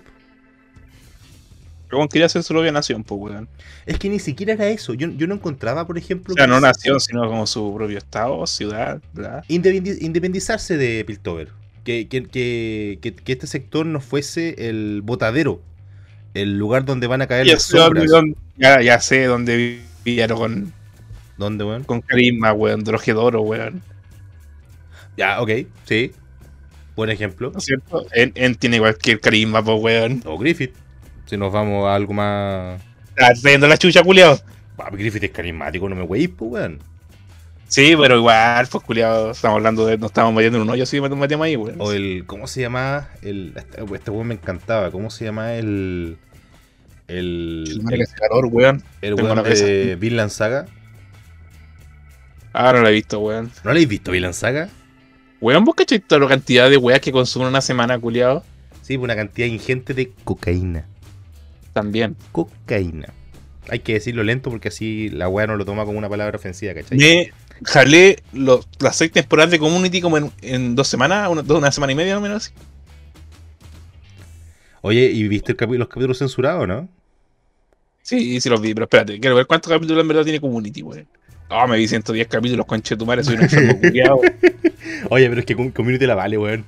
[1.87, 3.47] Pero bueno, quería hacer su propia nación, pues, weón.
[3.85, 4.93] Es que ni siquiera era eso.
[4.93, 8.45] Yo, yo no encontraba, por ejemplo, O sea, no nación, sino como su propio estado,
[8.45, 9.43] ciudad, bla.
[9.47, 11.49] independi- independizarse de Piltover.
[11.85, 12.99] Que, que, que,
[13.31, 15.61] este sector no fuese el botadero,
[16.33, 18.11] el lugar donde van a caer Ya las sombras.
[18.57, 20.73] Ya, ya sé dónde vivían con,
[21.37, 21.83] ¿Dónde, weón?
[21.83, 23.81] con carisma, weón, Drogedoro, weón.
[25.15, 25.49] Ya, ok,
[25.85, 26.11] sí.
[26.95, 27.51] Buen ejemplo.
[27.51, 28.05] ¿No es cierto?
[28.11, 30.21] En, en tiene cualquier carisma, pues, weón.
[30.25, 30.73] O Griffith.
[31.25, 32.81] Si nos vamos a algo más.
[33.09, 34.39] Estás trayendo la chucha, culiao.
[34.77, 36.79] Ah, Griffith es carismático, no me weís, pues, weón.
[37.67, 39.97] Sí, pero igual, pues culiado, estamos hablando de.
[39.97, 41.75] Nos estamos metiendo en un hoyo, sí, nos metimos ahí, weón.
[41.79, 42.23] O el.
[42.25, 43.09] ¿Cómo se llama?
[43.21, 44.89] El, este este weón me encantaba.
[44.91, 46.17] ¿Cómo se llama el.
[47.07, 47.81] El.
[47.89, 48.83] El, el, weón.
[49.01, 50.65] El weón de Vinland Saga.
[52.53, 53.45] Ah, no lo he visto, weón.
[53.45, 54.69] ¿No lo habéis visto, Vinland Saga?
[55.39, 58.43] Weón, ¿vos cachai toda la cantidad de weas que consumen una semana, culiado?
[58.81, 60.85] Sí, una cantidad ingente de cocaína.
[61.73, 62.15] También.
[62.31, 63.13] Cocaína.
[63.69, 66.73] Hay que decirlo lento porque así la wea no lo toma como una palabra ofensiva,
[66.73, 66.97] ¿cachai?
[66.97, 67.31] Me
[67.63, 71.95] jalé los, las seis temporadas de Community como en, dos semanas, una, una semana y
[71.95, 72.53] media, o menos.
[74.87, 76.87] Oye, ¿y viste los capítulos censurados, no?
[78.01, 81.05] Sí, sí los vi, pero espérate, quiero ver cuántos capítulos en verdad tiene Community, weón.
[81.49, 84.21] Ah, me vi 110 capítulos, conche tu madre, soy un enfermo culiado.
[85.09, 86.63] Oye, pero es que Community la vale, weón.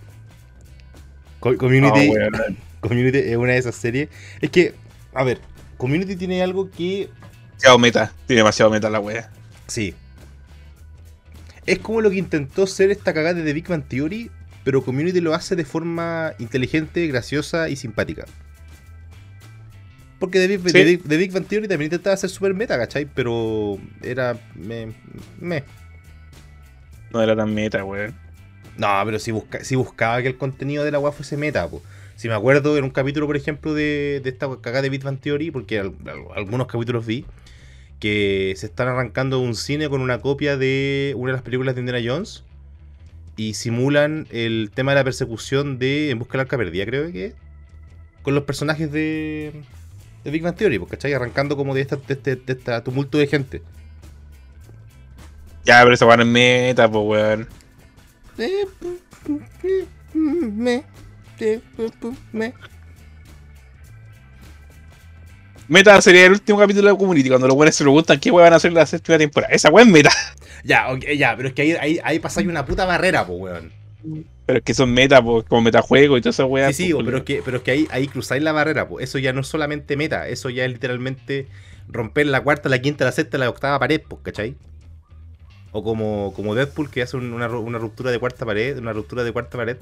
[1.40, 2.12] Community,
[2.82, 4.10] Community es una de esas series.
[4.42, 4.74] Es que,
[5.14, 5.40] a ver,
[5.78, 7.10] Community tiene algo que.
[7.52, 9.32] Demasiado meta, tiene demasiado meta la wea.
[9.68, 9.96] Sí.
[11.66, 14.30] Es como lo que intentó ser esta cagada de The Big Bang Theory,
[14.70, 18.26] pero Community lo hace de forma inteligente, graciosa y simpática.
[20.20, 23.08] Porque The Big, Bang Theory también intentaba ser super meta, ¿cachai?
[23.08, 24.38] Pero era.
[24.54, 24.94] Me.
[25.40, 25.64] me.
[27.12, 28.14] No era tan meta, weón.
[28.78, 31.82] No, pero si, busca, si buscaba que el contenido de la weá fuese meta, pues.
[32.16, 35.20] Si me acuerdo en un capítulo, por ejemplo, de, de esta cagada de Big Bang
[35.20, 37.26] Theory, porque algunos capítulos vi,
[38.00, 41.82] que se están arrancando un cine con una copia de una de las películas de
[41.82, 42.44] Indiana Jones
[43.40, 47.36] y simulan el tema de la persecución de En busca del arca perdida, creo que
[48.22, 49.54] con los personajes de,
[50.26, 51.14] de Big Bang Theory, pues, ¿cachai?
[51.14, 53.62] Arrancando como de, esta, de, este, de este tumulto de gente.
[55.64, 57.48] Ya, pero eso van en meta, pues, weón.
[60.14, 60.84] me,
[62.34, 62.54] me.
[65.70, 68.54] Meta sería el último capítulo de Community, cuando los buenos se preguntan qué weón van
[68.54, 69.54] a hacer la sexta temporada.
[69.54, 70.12] Esa weón es meta.
[70.64, 73.72] Ya, okay, ya, pero es que ahí, ahí, ahí pasáis una puta barrera, pues, weón.
[74.46, 76.72] Pero es que son meta, pues, como metajuego y toda esa weá.
[76.74, 79.04] Sí, sí, pero, es que, pero es que ahí, ahí cruzáis la barrera, pues.
[79.04, 81.48] Eso ya no es solamente meta, eso ya es literalmente
[81.88, 84.56] romper la cuarta, la quinta, la sexta, la octava pared, pues, ¿cachai?
[85.72, 89.32] O como, como Deadpool que hace una, una, ruptura de cuarta pared, una ruptura de
[89.32, 89.78] cuarta pared.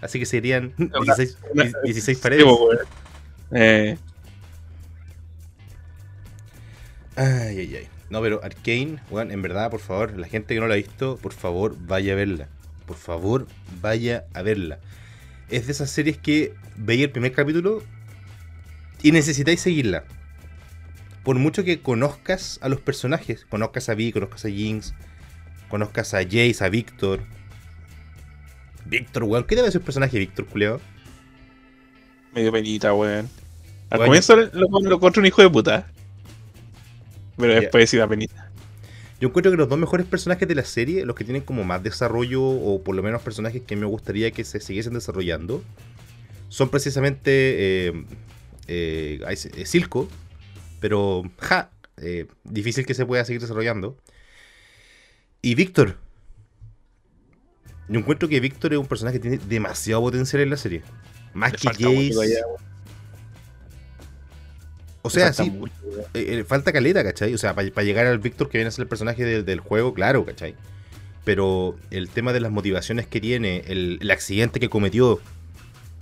[0.00, 1.38] Así que serían 16,
[1.84, 2.44] 16 paredes.
[3.52, 3.96] eh.
[7.14, 7.88] Ay, ay, ay.
[8.12, 11.16] No, pero Arkane, weón, en verdad, por favor, la gente que no la ha visto,
[11.16, 12.48] por favor, vaya a verla
[12.92, 13.46] por favor,
[13.80, 14.78] vaya a verla.
[15.48, 17.82] Es de esas series que veis el primer capítulo
[19.02, 20.04] y necesitáis seguirla.
[21.24, 24.94] Por mucho que conozcas a los personajes, conozcas a Vi, conozcas a Jinx,
[25.70, 27.20] conozcas a Jace, a Víctor.
[28.84, 30.80] Víctor, weón, ¿qué debe ser el personaje de Víctor, culeo?
[32.34, 33.28] Medio penita, weón.
[33.88, 35.90] Al comienzo lo, lo, un hijo de puta.
[37.36, 38.50] Pero después sí da penita.
[39.20, 41.82] Yo encuentro que los dos mejores personajes de la serie, los que tienen como más
[41.82, 45.62] desarrollo, o por lo menos personajes que me gustaría que se siguiesen desarrollando,
[46.48, 47.30] son precisamente
[47.86, 48.04] eh,
[48.66, 50.08] eh, eh Silco,
[50.80, 53.96] pero ja, eh, difícil que se pueda seguir desarrollando.
[55.40, 55.98] Y Víctor.
[57.88, 60.82] Yo encuentro que Víctor es un personaje que tiene demasiado potencial en la serie.
[61.32, 62.42] Más que Jace.
[65.02, 65.52] O sea, sí,
[66.14, 67.34] eh, eh, falta caleta, ¿cachai?
[67.34, 70.24] O sea, para llegar al Víctor que viene a ser el personaje del, juego, claro,
[70.24, 70.54] ¿cachai?
[71.24, 75.20] Pero el tema de las motivaciones que tiene, el, accidente que cometió,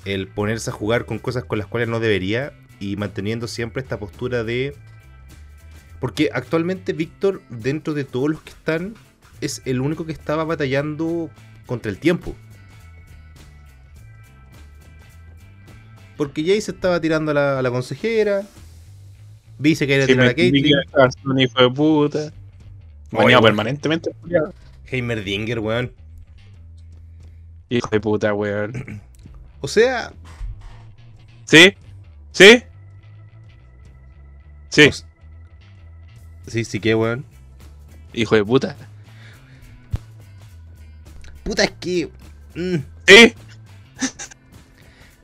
[0.05, 3.99] el ponerse a jugar con cosas con las cuales no debería y manteniendo siempre esta
[3.99, 4.75] postura de...
[5.99, 8.95] Porque actualmente Víctor, dentro de todos los que están,
[9.41, 11.31] es el único que estaba batallando
[11.65, 12.35] contra el tiempo.
[16.19, 18.47] Porque Jay se estaba tirando a la consejera,
[19.61, 20.65] Vi se quería tirar a Caitlyn.
[21.39, 22.33] Hijo de puta.
[23.11, 24.11] Bañado permanentemente.
[24.87, 25.93] Heimerdinger, weón.
[27.69, 29.03] Hijo de puta, weón.
[29.61, 30.13] O sea.
[31.45, 31.75] ¿Sí?
[32.33, 32.63] ¿Sí?
[34.71, 34.91] Sí.
[36.47, 37.27] sí, sí que, weón.
[38.15, 38.77] Hijo de puta.
[41.43, 42.09] Puta, es que.
[42.55, 42.77] Mm.
[43.07, 43.35] ¿Sí?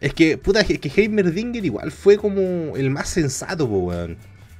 [0.00, 4.16] Es que, puta, es que Heimerdinger igual fue como el más sensato, weón.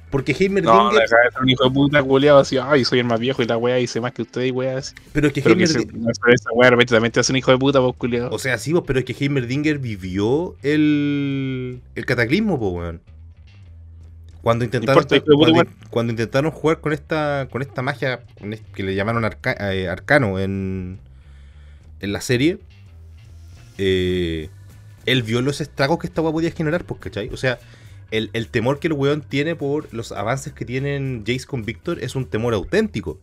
[0.09, 0.73] Porque Heimerdinger.
[0.73, 3.45] No, la cabeza un hijo de puta culiado así, ay, soy el más viejo y
[3.45, 4.81] la weá hice más que usted y weá.
[5.11, 5.87] Pero es que Heimerdinger.
[6.33, 8.31] Esa weá de repente también te hace un hijo de puta, vos culiado.
[8.31, 11.81] O sea, sí, vos, pero es que Heimerdinger vivió el.
[11.95, 13.01] el cataclismo, po, weón.
[14.41, 15.05] Cuando intentaron,
[15.89, 18.21] cuando, intentaron jugar con esta con esta magia
[18.73, 20.99] que le llamaron eh, arcano en,
[21.99, 22.59] en la serie,
[23.77, 24.49] eh,
[25.07, 27.29] él vio los estragos que esta weá podía generar, pues, ¿cachai?
[27.29, 27.59] O sea,
[28.11, 32.15] el, temor que el weón tiene por los avances que tienen Jace con Victor es
[32.15, 33.17] un temor auténtico.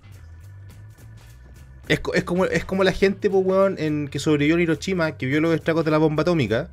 [1.87, 5.27] Es, es como, es como la gente, pues, weón, en, que sobrevivió en Hiroshima, que
[5.27, 6.70] vio los estragos de la bomba atómica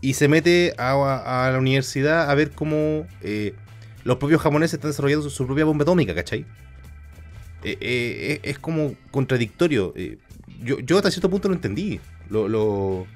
[0.00, 3.54] y se mete a, a la universidad a ver cómo eh,
[4.04, 6.46] los propios japoneses están desarrollando su, su propia bomba atómica, ¿cachai?
[7.64, 9.92] Eh, eh, es, como contradictorio.
[9.96, 10.18] eh.
[10.62, 11.98] yo, yo hasta cierto punto lo entendí.
[12.30, 13.06] Lo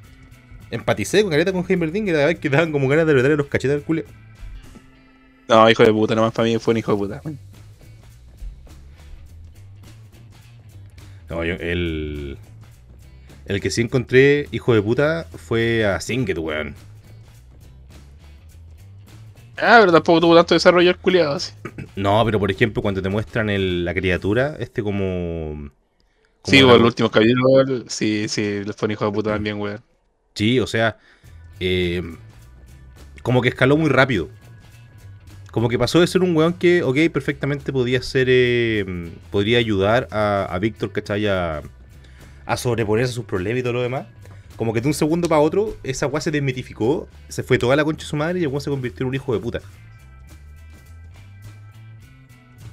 [0.70, 3.76] empaticé con Careta con Heimerdinger, a ver que daban como ganas de retarle los cachetes
[3.76, 4.02] al culo.
[5.48, 7.22] No, hijo de puta, nomás para mí fue un hijo de puta.
[11.28, 12.38] No, yo, el.
[13.46, 16.74] El que sí encontré, hijo de puta, fue a Singet, weón.
[19.56, 21.52] Ah, pero tampoco tuvo tanto desarrollo el culiado así.
[21.96, 25.70] No, pero por ejemplo, cuando te muestran el- la criatura, este como.
[26.42, 29.58] como Sí, la- por el último capítulo, sí, sí, fue un hijo de puta también,
[29.60, 29.80] weón.
[30.38, 30.98] Sí, o sea.
[31.60, 32.02] eh,
[33.22, 34.28] como que escaló muy rápido.
[35.50, 38.28] Como que pasó de ser un weón que, ok, perfectamente podía ser.
[38.30, 38.84] eh,
[39.30, 41.26] podría ayudar a, a Víctor, ¿cachai?
[41.26, 41.62] A,
[42.46, 44.06] a sobreponerse a sus problemas y todo lo demás.
[44.56, 47.84] Como que de un segundo para otro, esa weá se desmitificó, se fue toda la
[47.84, 49.60] concha de su madre y el weón se convirtió en un hijo de puta.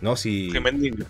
[0.01, 0.49] No, si.
[0.49, 1.05] Tremendingo.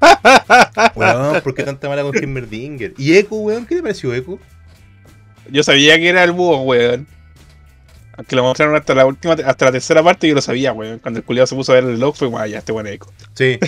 [0.94, 2.94] Weón, ¿por qué tanta mala con Heimerdinger?
[2.96, 3.66] ¿Y Echo, weón?
[3.66, 4.38] ¿Qué te pareció Echo?
[5.50, 7.06] Yo sabía que era el búho, weón.
[8.16, 10.98] Aunque lo mostraron hasta la última, hasta la tercera parte, yo lo sabía, weón.
[10.98, 13.12] Cuando el culiado se puso a ver el reloj, fue guay, ya este buen eco.
[13.34, 13.58] Sí.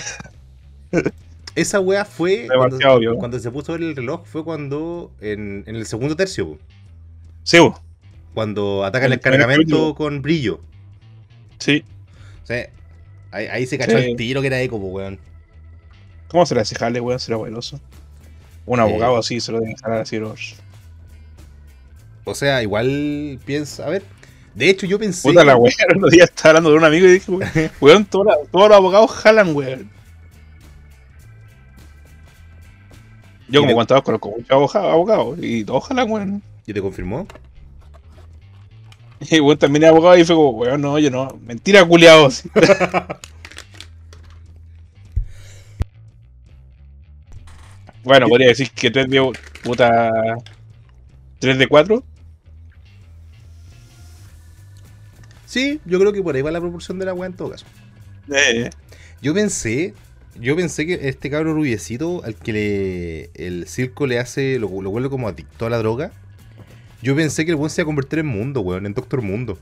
[1.55, 2.47] Esa wea fue.
[2.55, 3.17] Cuando, obvio.
[3.17, 5.11] cuando se puso a ver el reloj fue cuando.
[5.21, 6.59] En, en el segundo tercio,
[7.43, 7.81] Sí, bo.
[8.35, 10.61] cuando atacan el el cargamento con brillo.
[11.59, 11.85] sí.
[12.43, 12.69] O sea,
[13.31, 14.05] ahí, ahí se cachó Sí.
[14.11, 15.19] el tiro que era Echo, po, weón.
[16.29, 17.19] ¿Cómo será ese jale, weón?
[17.21, 17.81] Será buenoso.
[18.67, 20.35] Un abogado así se lo deben jalar así, bro.
[22.25, 23.87] O sea, igual piensa.
[23.87, 24.03] A ver.
[24.55, 25.29] De hecho, yo pensé.
[25.29, 28.05] Puta la weón, el otro día estaba hablando de un amigo y dije, weón, weón,
[28.05, 29.91] todos, los abogados jalan, weón.
[33.49, 36.43] Yo como cuando conozco muchos abogados, abogados y todos jalan, weón.
[36.67, 37.27] ¿Y te confirmó?
[39.31, 41.39] Y weón también es abogado y fue como, weón, no, yo no.
[41.43, 42.43] Mentira, culiados.
[48.03, 50.11] bueno, podría decir que 3 de puta.
[51.39, 52.03] 3 de 4.
[55.51, 57.67] Sí, yo creo que por ahí va la proporción de la wea en todo caso.
[58.33, 58.71] Eh,
[59.21, 59.95] Yo pensé.
[60.41, 64.61] Yo pensé que este cabro rubiecito al que le, el circo le hace.
[64.61, 66.13] Lo, lo vuelve como adicto a la droga.
[67.03, 69.59] Yo pensé que el weón se iba a convertir en mundo, weón, en Doctor Mundo.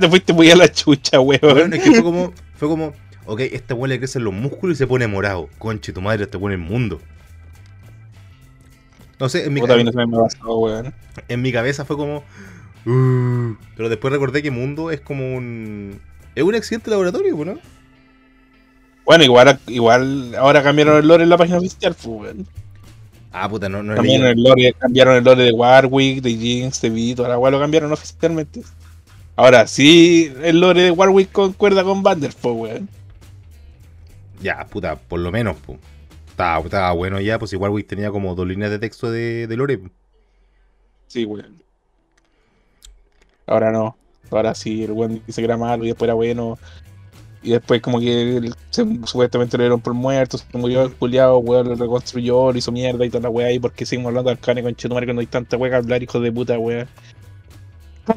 [0.00, 1.40] te fuiste muy a la chucha, weón.
[1.44, 2.32] Weón, es que fue como.
[2.56, 2.92] Fue como.
[3.26, 5.48] Ok, este weón le crecen los músculos y se pone morado.
[5.58, 7.00] Conche tu madre, este weón es mundo.
[9.20, 10.92] No sé, en mi, Puta, a mí ca- no se me pasó, weón.
[11.28, 12.24] en mi cabeza fue como.
[12.86, 16.00] "Uh", pero después recordé que mundo es como un.
[16.34, 17.58] Es un accidente de laboratorio, ¿no?
[19.04, 22.34] Bueno, igual, igual ahora cambiaron el lore en la página oficial, pues.
[23.32, 26.90] Ah, puta, no, no Cambiaron el lore, cambiaron el lore de Warwick, de Jinx, de
[26.90, 28.62] Vito, ahora igual lo cambiaron oficialmente.
[29.36, 32.88] Ahora sí, el lore de Warwick concuerda con Vanderpool, weón.
[34.40, 35.78] Ya, puta, por lo menos, pues.
[36.36, 39.78] Estaba, bueno ya, pues igual Wick tenía como dos líneas de texto de, de Lore.
[39.78, 39.88] po.
[41.06, 41.62] Sí, weón.
[43.46, 43.96] Ahora no.
[44.30, 46.58] Ahora sí, el weón dice que era malo y después era bueno.
[47.42, 51.38] Y después como que él se- supuestamente lo dieron por muerto, se murió el culiado,
[51.38, 53.52] weón, lo reconstruyó, lo hizo mierda y toda la weá.
[53.52, 56.02] ¿Y por qué seguimos hablando de Arcane con Chetumare cuando hay tanta weá que hablar,
[56.02, 56.88] hijos de puta, weón?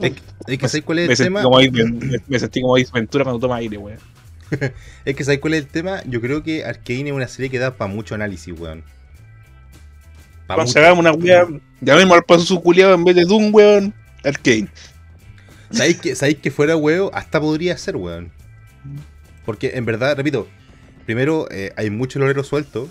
[0.01, 0.21] Es, que-
[0.53, 1.43] es que ¿sabes cuál es Me el sentí, tema?
[1.43, 3.99] como, me, me sentí como Ventura cuando toma aire, weón.
[5.05, 6.01] Es que ¿sabes cuál es el tema?
[6.05, 8.83] Yo creo que Arkane es una serie que da para mucho análisis, weón.
[10.47, 10.73] Pa' Cuando mucho.
[10.73, 11.47] se hagamos una weá,
[11.81, 14.67] ya mismo al paso su culiado en vez de Doom, weón, Arcane.
[15.71, 17.11] ¿Sabéis que, ¿Sabéis que fuera huevo?
[17.13, 18.31] Hasta podría ser, weón.
[19.45, 20.47] Porque en verdad, repito,
[21.05, 22.89] primero, eh, hay mucho lorero suelto.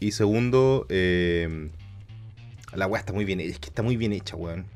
[0.00, 1.70] Y segundo, eh,
[2.74, 3.50] la weá está muy bien hecha.
[3.52, 4.66] Es que está muy bien hecha, weón.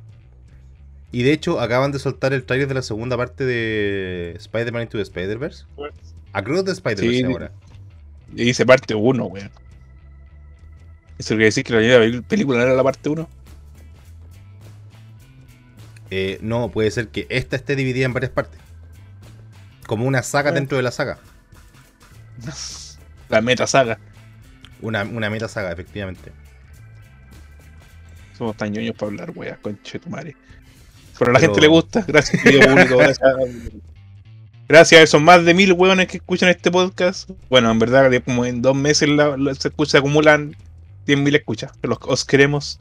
[1.13, 4.97] Y de hecho, acaban de soltar el trailer de la segunda parte de Spider-Man Into
[4.97, 5.65] the Spider-Verse.
[6.33, 7.25] Across the Spider-Verse Sí.
[7.25, 7.53] ahora.
[8.35, 9.51] Y dice parte 1, weón.
[11.19, 13.29] ¿Eso quiere decir que la primera película no era la parte 1?
[16.15, 18.61] Eh, no, puede ser que esta esté dividida en varias partes.
[19.87, 21.19] Como una saga dentro de la saga.
[23.31, 23.99] La meta saga.
[24.83, 26.31] Una, una meta saga, efectivamente.
[28.37, 30.37] Somos tan ñoños para hablar, weón, conche tu madre.
[31.19, 33.29] Pero a la Pero- gente le gusta, gracias querido público, gracias.
[34.69, 37.31] Gracias esos más de mil weones que escuchan este podcast.
[37.49, 40.55] Bueno, en verdad, como en dos meses la- la- se, se acumulan
[41.07, 41.73] 10.000 escuchas.
[41.83, 42.79] Los, os queremos.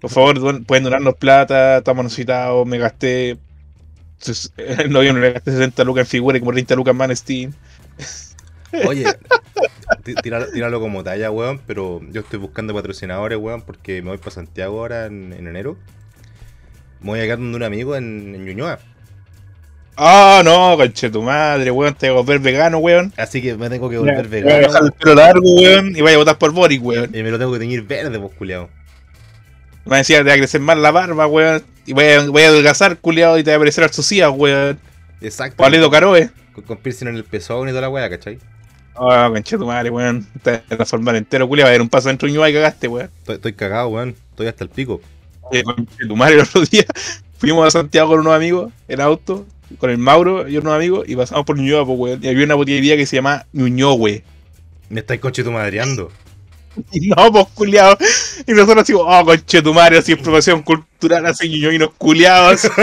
[0.00, 2.66] Por favor, pueden donarnos plata, estamos necesitados.
[2.66, 3.36] Me gasté.
[4.56, 7.52] En noviembre me gasté 60 lucas en figura y como 30 lucas más en Steam.
[8.86, 9.04] Oye,
[10.52, 11.60] tíralo, como talla, weón.
[11.66, 15.76] Pero yo estoy buscando patrocinadores, weón, porque me voy para Santiago ahora en, en enero.
[17.00, 18.80] Me voy a quedar donde un amigo en, en Ñuñoa.
[19.96, 21.94] Ah, no, conche tu madre, weón.
[21.94, 23.12] Te voy a volver vegano, weón.
[23.16, 24.86] Así que me tengo que Voy a volver dejar vegano.
[24.86, 25.96] el pelo largo, weón.
[25.96, 27.10] Y vaya a votar por Boric, weón.
[27.14, 28.68] Y me lo tengo que teñir verde, pues, culiao.
[29.88, 31.62] Me decía, te va a crecer más la barba, weón.
[31.86, 34.78] Y voy a, voy a adelgazar, culiado, y te va a aparecer Arzucía, weón.
[35.20, 35.62] Exacto.
[35.62, 36.30] Valido Caroe.
[36.52, 38.38] Con, con piercing en el pezón y toda la weá, ¿cachai?
[38.94, 40.26] Ah, conche tu madre, weón.
[40.42, 41.66] Te transformar entero, culiado.
[41.66, 43.10] Va a haber un paso dentro de Ñuñoa y cagaste, weón.
[43.18, 44.14] Estoy, estoy cagado, weón.
[44.30, 45.00] Estoy hasta el pico.
[45.52, 46.84] Eh, conche tu madre, el otro día
[47.38, 49.46] fuimos a Santiago con unos amigos en auto,
[49.78, 52.20] con el Mauro y unos amigos, y pasamos por Ñuñoa, pues, weón.
[52.22, 54.24] Y había una botillería que se llama Ñuñohue.
[54.90, 56.10] Me estáis conchetumadreando.
[56.10, 56.27] Y
[57.16, 57.98] no, pues, culiados.
[58.46, 62.68] Y nosotros así, oh, conche tu madre, así, promoción cultural, así, ñuñoinos culiados.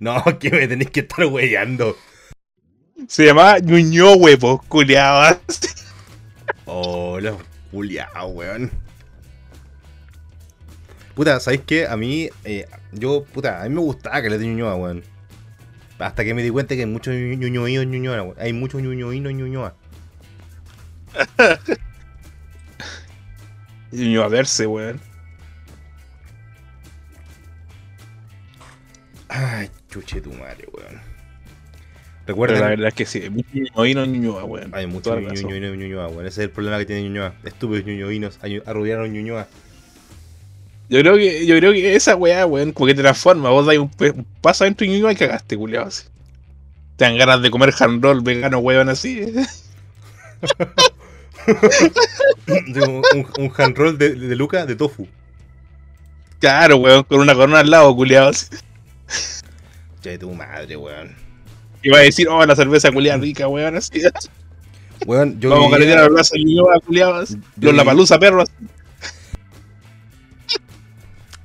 [0.00, 1.96] No, que me tenéis que estar weyando.
[3.08, 5.38] Se llamaba Ñuñohue, pues, culiados.
[6.66, 7.36] Oh, los
[7.72, 8.70] culiados, weón.
[11.16, 11.88] Puta, ¿sabéis qué?
[11.88, 15.02] A mí, eh, yo, puta, a mí me gustaba que le de Ñuñoa, weón.
[15.98, 18.36] Hasta que me di cuenta que hay muchos ñuñoínos en Ñuñoa, weón.
[18.38, 19.74] Hay muchos ñuñoínos en Ñuñoa.
[23.92, 25.00] Ñuñoa verse, weón.
[29.28, 31.00] Ay, chuche tu madre, weón.
[32.24, 33.22] Pero Recuerden, la verdad es que sí,
[33.54, 34.74] ñuñoinos en Ñuñoa, weón.
[34.74, 35.24] hay razón.
[35.24, 36.26] ñuñoínos en Ñuñoa, weón.
[36.26, 37.34] Ese es el problema que tiene Ñuñoa.
[37.44, 39.46] Estúpidos ñuñoínos, ayu- arruinaron Ñuñoa.
[40.90, 43.50] Yo creo que, yo creo que esa weá, weón, como que te transforma.
[43.50, 45.86] Vos dais un, un paso adentro de Ñuñoa y cagaste, culiado.
[45.86, 46.04] así.
[46.96, 49.20] Te dan ganas de comer hand roll vegano, weón, así.
[52.48, 55.06] un, un, un hand roll de, de Luca de tofu.
[56.40, 58.28] Claro, weón, con una corona al lado, culiado.
[58.30, 58.46] así.
[60.02, 61.14] Che, tu madre, weón.
[61.92, 64.02] Va a decir, oh, la cerveza culiada rica, weón, así.
[65.06, 67.14] Weón, yo Vamos a vivía- calentar la plaza de Ñuñoa, culiado.
[67.14, 67.34] así.
[67.34, 68.48] yo Los la vivía- palusa, perros.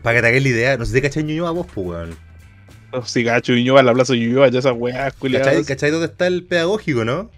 [0.02, 2.18] Para que te hagáis la idea, no sé si te cachai Ñuñoa vos, pues, weón.
[3.06, 5.46] Si cacho Ñuñoa, la plaza de Ñuñoa, ya esas weas, culiado.
[5.46, 7.32] ¿Cachai, ¿Cachai dónde está el pedagógico, no?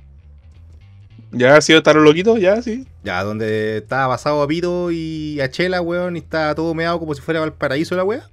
[1.37, 2.87] Ya ha sido estar loquito, ya, sí.
[3.03, 7.13] Ya, donde estaba basado a Pito y a Chela, weón, y estaba todo meado como
[7.13, 8.29] si fuera Valparaíso la wea.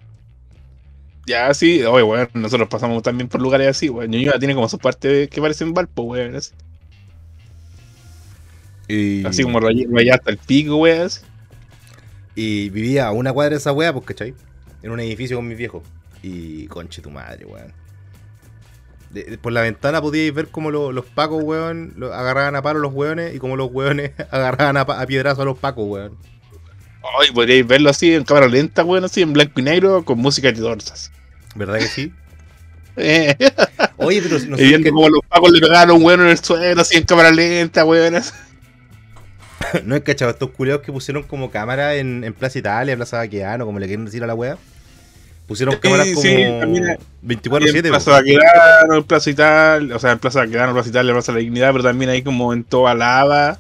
[1.27, 1.83] Ya, sí.
[1.83, 4.11] Oye, weón, nosotros pasamos también por lugares así, weón.
[4.11, 6.37] Ñuñoa tiene como sus partes que parecen Valpo, weón.
[6.37, 6.53] Así,
[8.89, 11.07] Y, así como rayar hasta el pico, weón.
[11.07, 11.23] así.
[12.35, 14.35] y vivía a una cuadra de esa wea, pues, ¿cachai?
[14.83, 15.83] En un edificio con mis viejos.
[16.23, 17.73] Y conche tu madre, weón.
[19.13, 22.63] De- de- por la ventana podíais ver como lo- los pacos, weón, lo- agarraban a
[22.63, 26.17] palo los weones y como los weones agarraban a, a piedrazo a los pacos, weón.
[27.21, 30.51] Ay, podríais verlo así en cámara lenta, weón, así en blanco y negro con música
[30.53, 31.11] de dorsas.
[31.55, 32.13] ¿Verdad que sí?
[32.97, 33.37] Eh,
[33.97, 36.29] Oye, pero no sé viendo qué- como los pacos le pegaron a un weón en
[36.29, 38.15] el suelo, así en cámara lenta, weón.
[39.85, 43.65] ¿No he cachado estos culeados que pusieron como cámara en, en Plaza Italia, Plaza Baqueano,
[43.65, 44.59] como le quieren decir a la wea?
[45.47, 47.77] Pusieron Sí, cámaras como sí, Y 24-7.
[47.77, 47.89] en po.
[47.89, 51.43] Plaza Baquedano, en Plaza Italia, o sea, en Plaza Baquedano, Plaza Italia, Plaza de la
[51.43, 53.59] Dignidad, pero también hay como en toda lava.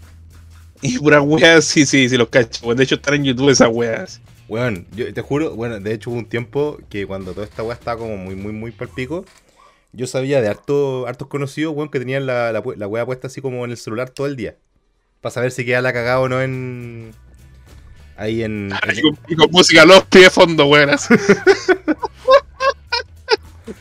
[0.80, 2.74] Y pura weas, sí, sí, sí, los cacho.
[2.74, 4.20] De hecho, están en YouTube esas weas.
[4.48, 7.74] Weón, yo te juro, bueno, de hecho hubo un tiempo que cuando toda esta weá
[7.74, 9.24] estaba como muy, muy, muy palpico,
[9.92, 13.40] yo sabía de harto, hartos conocidos, weón, que tenían la, la, la weá puesta así
[13.40, 14.56] como en el celular todo el día.
[15.20, 17.12] Para saber si queda la cagada o no en.
[18.16, 18.70] Ahí en.
[18.72, 20.90] en- con, con música los pies de fondo, weón.
[20.90, 21.14] así.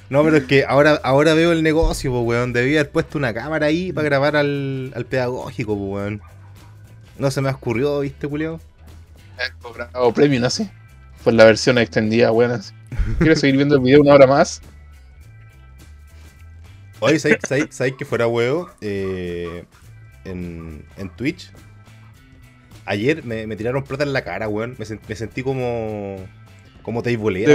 [0.09, 2.53] No, pero es que ahora, ahora veo el negocio, pues, weón.
[2.53, 6.21] Debía haber puesto una cámara ahí para grabar al, al pedagógico, pues, weón.
[7.17, 8.59] No se me ocurrió, ¿viste, culeo?
[9.61, 10.47] Cobrado premio, ¿no?
[10.47, 10.69] Así.
[11.23, 12.51] Fue la versión extendida, weón.
[12.51, 12.73] así.
[13.19, 14.61] ¿Quieres seguir viendo el video una hora más?
[16.99, 18.69] Oye, ¿sabéis, sabéis- sabéis que fuera huevo?
[18.81, 19.63] Eh,
[20.25, 21.51] en, en Twitch.
[22.91, 24.75] Ayer me, me tiraron plata en la cara, weón.
[24.77, 26.17] Me, sen- me sentí como.
[26.81, 27.47] Como teibolera.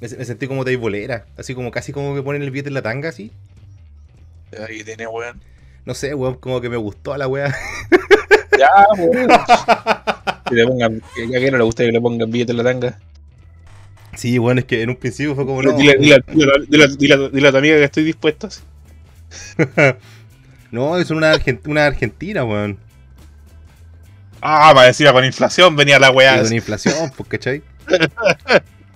[0.00, 1.26] Me, me sentí como teibolera.
[1.36, 3.30] Así como casi como que ponen el billete en la tanga, así.
[4.66, 5.40] Ahí tiene, weón.
[5.84, 7.54] No sé, weón, como que me gustó la weá.
[8.58, 9.28] Ya, weón.
[10.48, 12.64] Que le pongan, que ya que no le gusta que le pongan billete en la
[12.64, 12.98] tanga.
[14.16, 15.72] Sí, weón, es que en un principio fue como no.
[15.76, 18.48] Dile, dile, dile, dile, a tu amiga que estoy dispuesto.
[20.70, 22.78] No, es una, argent- una argentina, weón.
[24.40, 26.42] Ah, para decir con inflación venía la weá.
[26.42, 27.62] con inflación, pues, ¿cachai?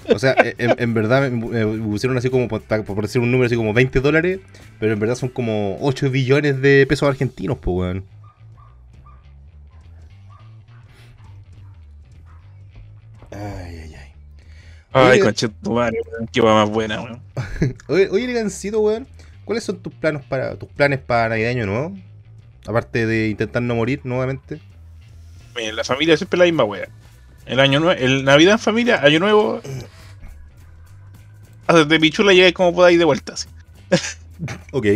[0.09, 2.63] O sea, en, en verdad me, me pusieron así como, por,
[3.03, 4.41] decir un número así como 20 dólares,
[4.81, 8.05] pero en verdad son como 8 billones de pesos argentinos, pues, weón.
[13.31, 14.13] Ay, ay, ay.
[14.93, 15.21] Ay, Oye.
[15.21, 16.29] conche tu madre, weón.
[16.33, 17.23] Qué más buena, weón.
[17.89, 19.07] Oye, oye Legancito, weón,
[19.45, 21.97] ¿cuáles son tus planos para tus planes para Navidad Año Nuevo?
[22.67, 24.61] Aparte de intentar no morir nuevamente.
[25.55, 26.89] Miren, la familia siempre es la misma wea.
[27.47, 29.61] El año nuevo, el Navidad en familia, año nuevo.
[31.67, 33.35] Hacerte pichula y llegáis como podáis de vuelta.
[33.35, 33.49] así.
[34.73, 34.87] Ok.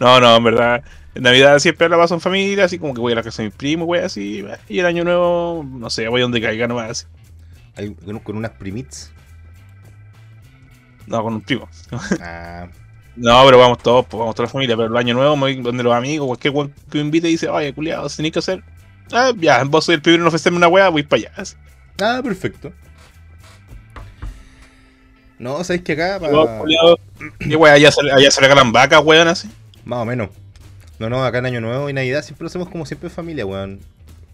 [0.00, 0.84] No, no, en verdad.
[1.14, 3.48] En Navidad siempre la paso en familia, así como que voy a la casa de
[3.48, 4.44] mi primo, wea, así.
[4.68, 7.08] Y el año nuevo, no sé, voy donde caiga nomás.
[7.76, 7.94] Así.
[8.24, 9.12] Con, unas primits.
[11.06, 11.68] No, con un primo.
[12.20, 12.68] Ah,
[13.16, 14.76] No, pero vamos todos, pues vamos toda la familia.
[14.76, 17.48] Pero el año nuevo me voy donde los amigos, cualquier que me invite y dice,
[17.48, 18.64] oye, culiado, tenéis que hacer.
[19.12, 21.44] Ah, ya, vos sois el primero en ofrecerme una wea, voy para allá.
[22.00, 22.72] ah, perfecto.
[25.38, 26.18] No, sabéis que acá.
[26.20, 26.98] pa- Vos, culiao,
[27.40, 29.50] Y wea, allá se, allá se regalan vacas, weón, así.
[29.84, 30.30] Más o menos.
[30.98, 33.44] No, no, acá en Año Nuevo y Navidad siempre lo hacemos como siempre en familia,
[33.44, 33.80] weón.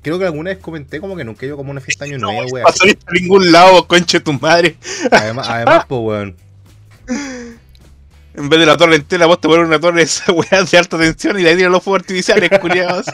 [0.03, 2.43] Creo que alguna vez comenté como que nunca iba como una fiesta de Año Nuevo,
[2.43, 2.65] No weón.
[2.65, 4.77] pasó a ningún lado, conche tu madre.
[5.11, 6.37] Además, además, pues, weón.
[8.35, 10.79] En vez de la torre entera, vos te pones una torre de esa weá de
[10.79, 13.07] alta tensión y le tiran los fuegos artificiales, culiados.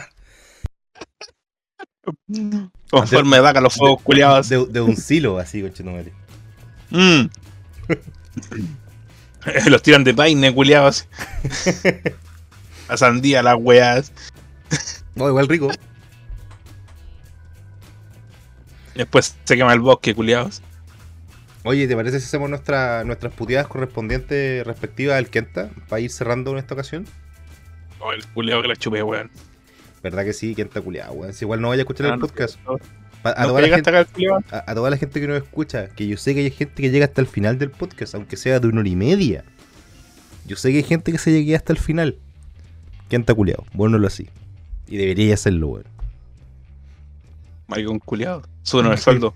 [2.89, 4.49] Con forma de vaca, los fuegos culiados.
[4.49, 6.13] De, de un silo, así, conchetumare.
[6.89, 7.25] Mm.
[9.69, 11.07] los tiran de paine, culiados.
[12.89, 14.11] La sandía, las weas.
[15.15, 15.69] No, igual rico.
[18.93, 20.61] Después se quema el bosque, culiados.
[21.63, 25.71] Oye, ¿te parece si hacemos nuestra, nuestras puteadas correspondientes respectivas al Kenta?
[25.89, 27.05] Para ir cerrando en esta ocasión.
[27.99, 29.31] Oh, el culiado que la chupé, weón.
[30.05, 30.53] ¿Verdad que sí?
[30.53, 31.33] Kenta culiado, weón.
[31.33, 32.59] Si igual no vaya a escuchar Ah, el no, podcast.
[32.63, 32.73] no,
[33.23, 34.43] a, no toda gente, acá el culiao.
[34.51, 36.91] a, a toda la gente que nos escucha, que yo sé que hay gente que
[36.91, 39.43] llega hasta el final del podcast, aunque sea de una hora y media.
[40.45, 42.17] Yo sé que hay gente que se llegue hasta el final.
[43.09, 44.29] Kenta culiado, lo así.
[44.87, 45.85] Y debería hacerlo, weón.
[47.65, 48.43] Maricón culiado.
[48.61, 49.33] Súbenos el sueldo.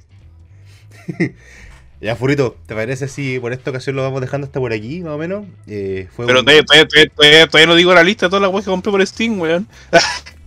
[2.02, 5.12] Ya, Furito, ¿te parece si por esta ocasión lo vamos dejando hasta por aquí, más
[5.12, 5.46] o menos?
[5.68, 8.42] Eh, fue Pero un- todavía, todavía, todavía- todavía- todavía no digo la lista de todas
[8.42, 9.68] las weas que compré por Steam, weón.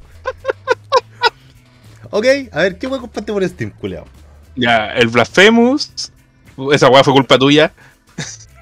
[2.14, 4.04] Ok, a ver, ¿qué weón compraste por Steam, culiao?
[4.54, 6.12] Ya, el Blasphemous.
[6.70, 7.72] Esa weá fue culpa tuya.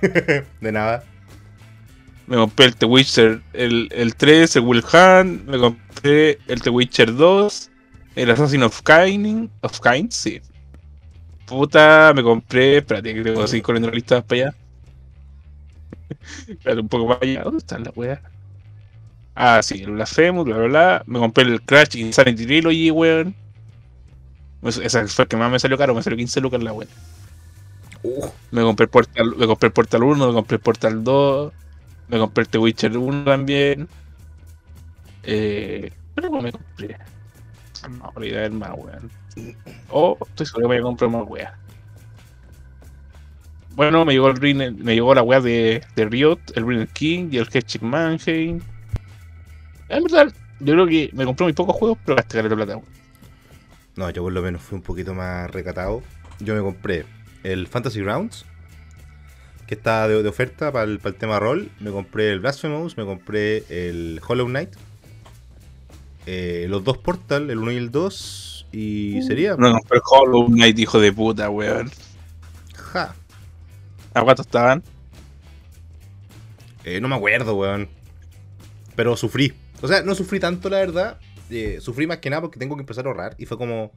[0.61, 1.03] De nada.
[2.28, 5.48] Me compré el The Witcher el, el 3, el Will Hunt.
[5.48, 7.70] Me compré el The Witcher 2.
[8.14, 9.51] El Assassin of Kind.
[9.62, 10.40] Of Kind, sí.
[11.46, 12.76] Puta, me compré.
[12.76, 14.55] Espérate, que tengo que seguir corriendo la lista para allá.
[16.46, 17.42] Espérate un poco para allá.
[17.42, 18.22] ¿Dónde está la weá?
[19.43, 21.03] Ah, sí, el Blasphemous, bla bla bla.
[21.07, 23.34] Me compré el Crash Insanity Trilogy, weón.
[24.62, 26.88] Ese ese fue el que más me salió caro, me salió 15 lucas la weá.
[28.03, 31.53] Uh, Me compré el Portal, me compré el Portal 1, me compré el Portal 2,
[32.09, 33.88] me compré el The Witcher 1 también.
[35.22, 36.97] Eh, pero no me compré.
[37.88, 39.11] No, ir a ver más, weón.
[39.88, 41.59] Oh, estoy seguro que me voy a comprar más weá.
[43.74, 47.38] Bueno, me llegó el me llegó la weá de, de Riot, el Ring King y
[47.38, 48.61] el Hedgehog Mannheim.
[49.91, 52.88] En verdad, yo creo que me compré muy pocos juegos, pero gasté caleta plata, weón.
[53.97, 56.05] No, yo por lo menos fui un poquito más recatado.
[56.41, 57.09] Yo me compré
[57.43, 58.47] el Fantasy Grounds,
[59.66, 61.74] que está de, de oferta para el, para el tema rol.
[61.80, 64.76] Me compré el Blasphemous, me compré el Hollow Knight.
[66.26, 68.68] eh, los dos Portal, el 1 y el 2.
[68.72, 69.57] Y sería.
[69.57, 71.91] Me compré el Hollow Knight, hijo de puta, weón.
[72.74, 73.16] Ja.
[74.14, 74.84] ¿A cuánto estaban?
[76.84, 77.88] Eh, no me acuerdo, weón.
[78.95, 79.59] Pero sufrí.
[79.83, 81.18] O sea, no sufrí tanto, la verdad.
[81.51, 83.35] Eh, sufrí más que nada porque tengo que empezar a ahorrar.
[83.39, 83.93] Y fue como.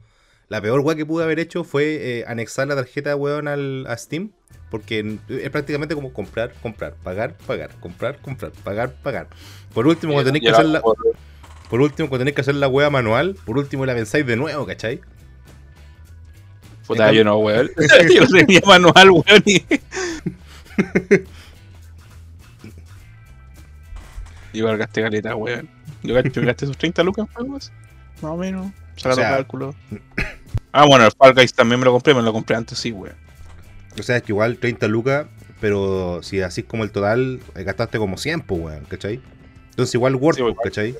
[0.48, 3.96] La peor weá que pude haber hecho fue eh, anexar la tarjeta, weón, al, a
[3.96, 4.32] Steam.
[4.70, 9.28] Porque es prácticamente como comprar, comprar, pagar, pagar, comprar, comprar, pagar, pagar.
[9.72, 10.82] Por último, cuando tenéis que hacer la,
[11.70, 14.66] por último, cuando tenéis que hacer la weá manual, por último la pensáis de nuevo,
[14.66, 15.00] ¿cachai?
[16.86, 17.70] Puta, yo no, weón.
[18.14, 19.42] yo tenía manual, weón.
[19.46, 19.64] Y...
[24.58, 25.68] Igual gasté caleta, weón.
[26.04, 27.72] Yo gasté, yo gasté sus 30 lucas en juegos.
[28.22, 28.66] Más o menos.
[28.96, 29.74] Sacando O sea- cálculo.
[30.70, 33.16] Ah, bueno, el Fall Guys también me lo compré, me lo compré antes, sí, weón.
[33.98, 35.26] O sea, es que igual 30 lucas,
[35.60, 39.20] pero si así es como el total, eh, gastaste como 100, pues, weón, ¿cachai?
[39.70, 40.56] Entonces igual Word, Sí, igual.
[40.62, 40.94] ¿cachai?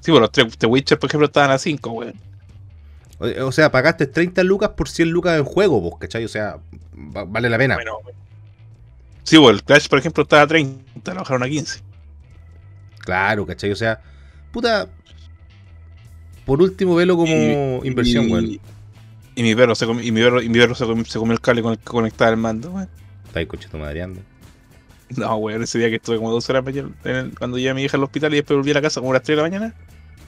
[0.00, 2.14] Sí, bueno, los tres The Witcher, por ejemplo, estaban a 5, weón.
[3.18, 6.24] O, o sea, pagaste 30 lucas por 100 lucas en juego, vos, ¿cachai?
[6.24, 6.58] O sea,
[6.94, 7.74] va- vale la pena.
[7.76, 7.98] Bueno.
[9.24, 11.80] Sí, bueno, el Clash, por ejemplo, estaba a 30, lo bajaron a 15.
[13.06, 13.72] Claro, ¿cachai?
[13.72, 14.00] O sea,
[14.52, 14.88] puta.
[16.44, 18.60] Por último, velo como Y- inversión, weón.
[19.34, 21.32] Y mi perro se comió, y mi perro, y mi perro se comió, se comió
[21.32, 22.88] el cable con el que conectaba el mando, weón.
[23.26, 24.20] Está ahí, coche tu madre ando.
[25.16, 26.64] No, weón, ese día que estuve como dos horas
[27.04, 29.12] el- cuando llevé a mi hija al hospital y después volví a la casa como
[29.12, 29.74] a las 3 de la mañana.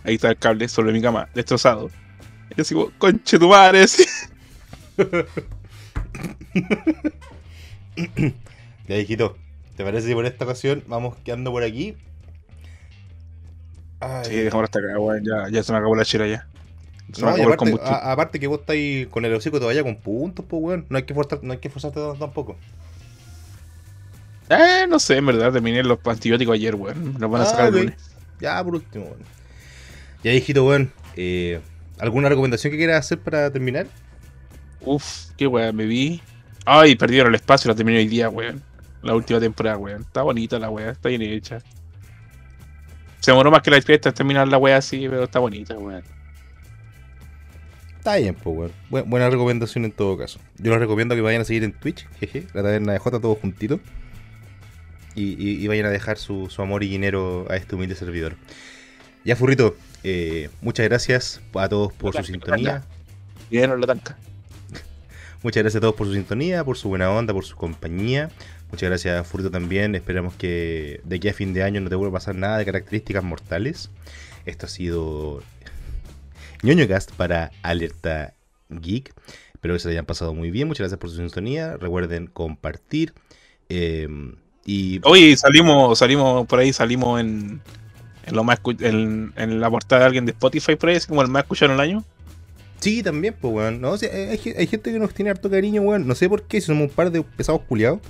[0.05, 1.91] Ahí está el cable sobre mi cama, destrozado.
[2.51, 3.85] Y yo como, conche tu madre.
[8.89, 9.37] Ya, hijito,
[9.77, 11.95] ¿te parece que por esta ocasión vamos quedando por aquí?
[14.01, 14.25] Ay.
[14.27, 15.25] Sí, dejamos hasta acá, weón.
[15.25, 16.47] Ya, ya se me acabó la chela ya.
[17.13, 17.97] Se No, acabó aparte, combustible.
[17.97, 20.87] a- aparte que vos estáis con el hocico todavía con puntos, pues weón.
[20.89, 22.57] No hay que forzar, no hay que forzarte tampoco.
[24.51, 27.17] Eh, no sé, en verdad, terminé los antibióticos ayer, weón.
[27.19, 27.97] Los van a Ah, sacar el lunes.
[28.41, 29.19] Ya por último, weón.
[30.23, 30.93] Ya hijito, weón.
[31.17, 31.61] eh,
[31.99, 33.87] ¿Alguna recomendación que quieras hacer para terminar?
[34.81, 36.23] Uf, qué weón, me vi.
[36.65, 38.63] Ay, perdieron el espacio, la terminé hoy día, weón.
[39.03, 40.03] La última temporada, weón.
[40.03, 41.59] Está bonita la weá, está bien hecha.
[43.21, 46.03] Se demoró más que la fiesta en terminar la weá así, pero está bonita, weón.
[47.99, 48.73] Está bien, pues, weón.
[48.91, 50.39] Bu- buena recomendación en todo caso.
[50.59, 53.39] Yo les recomiendo que vayan a seguir en Twitch, jeje, la taberna de J, todos
[53.39, 53.81] juntitos.
[55.15, 58.37] Y, y- y vayan a dejar su, su amor y dinero a este humilde servidor.
[59.25, 62.85] Ya, Furrito, eh, muchas gracias a todos por su sintonía.
[63.51, 64.17] Bien, la tanca.
[65.43, 68.31] Muchas gracias a todos por su sintonía, por su buena onda, por su compañía.
[68.71, 69.95] Muchas gracias, Furrito, también.
[69.95, 72.65] Esperamos que de aquí a fin de año no te vuelva a pasar nada de
[72.67, 73.91] características mortales.
[74.45, 75.43] Esto ha sido
[76.63, 78.35] ñoñocast para Alerta
[78.69, 79.15] Geek.
[79.55, 80.69] Espero que se lo hayan pasado muy bien.
[80.69, 81.77] Muchas gracias por su sintonía.
[81.77, 83.15] Recuerden compartir.
[83.69, 84.09] eh,
[84.65, 87.63] y Oye, salimos, salimos por ahí, salimos en,
[88.27, 91.29] en lo más en, en la portada de alguien de Spotify por ahí, como el
[91.29, 92.05] más escuchado en el año.
[92.81, 93.81] sí, también, pues, weón.
[93.81, 96.07] No, o sea, hay, hay gente que nos tiene harto cariño, weón.
[96.07, 98.01] No sé por qué, si somos un par de pesados culiados.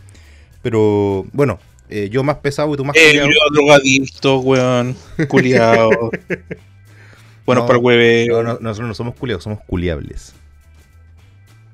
[0.62, 3.28] Pero, bueno, eh, yo más pesado y tú más Eh, culiao.
[3.28, 4.96] yo drogadicto, weón.
[5.28, 5.90] Culiado.
[7.46, 8.42] bueno, No, para hueveo.
[8.42, 10.34] No, no, nosotros no somos culiados, somos culiables.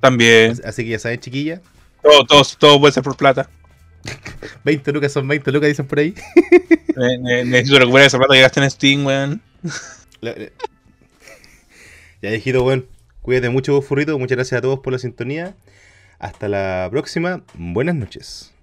[0.01, 0.61] También.
[0.65, 1.61] Así que ya saben, chiquilla.
[2.03, 3.49] Todo, todo, todo puede ser por plata.
[4.65, 6.15] 20 lucas son 20 lucas, dicen por ahí.
[6.97, 9.43] Ne- ne- necesito recuperar esa plata que gasté en Steam, weón.
[10.21, 10.37] La-
[12.23, 12.87] Ya, viejito, weón.
[13.21, 14.17] Cuídate mucho, furrito.
[14.19, 15.57] Muchas gracias a todos por la sintonía.
[16.21, 17.43] Hasta la próxima.
[17.55, 18.54] Buenas noches.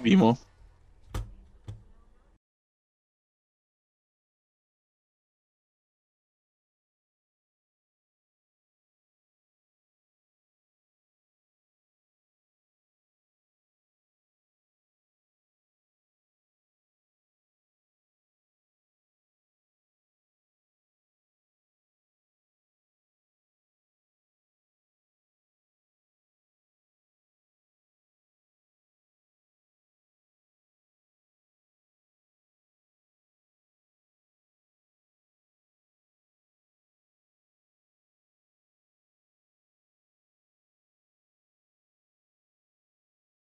[0.00, 0.49] Nos vimos.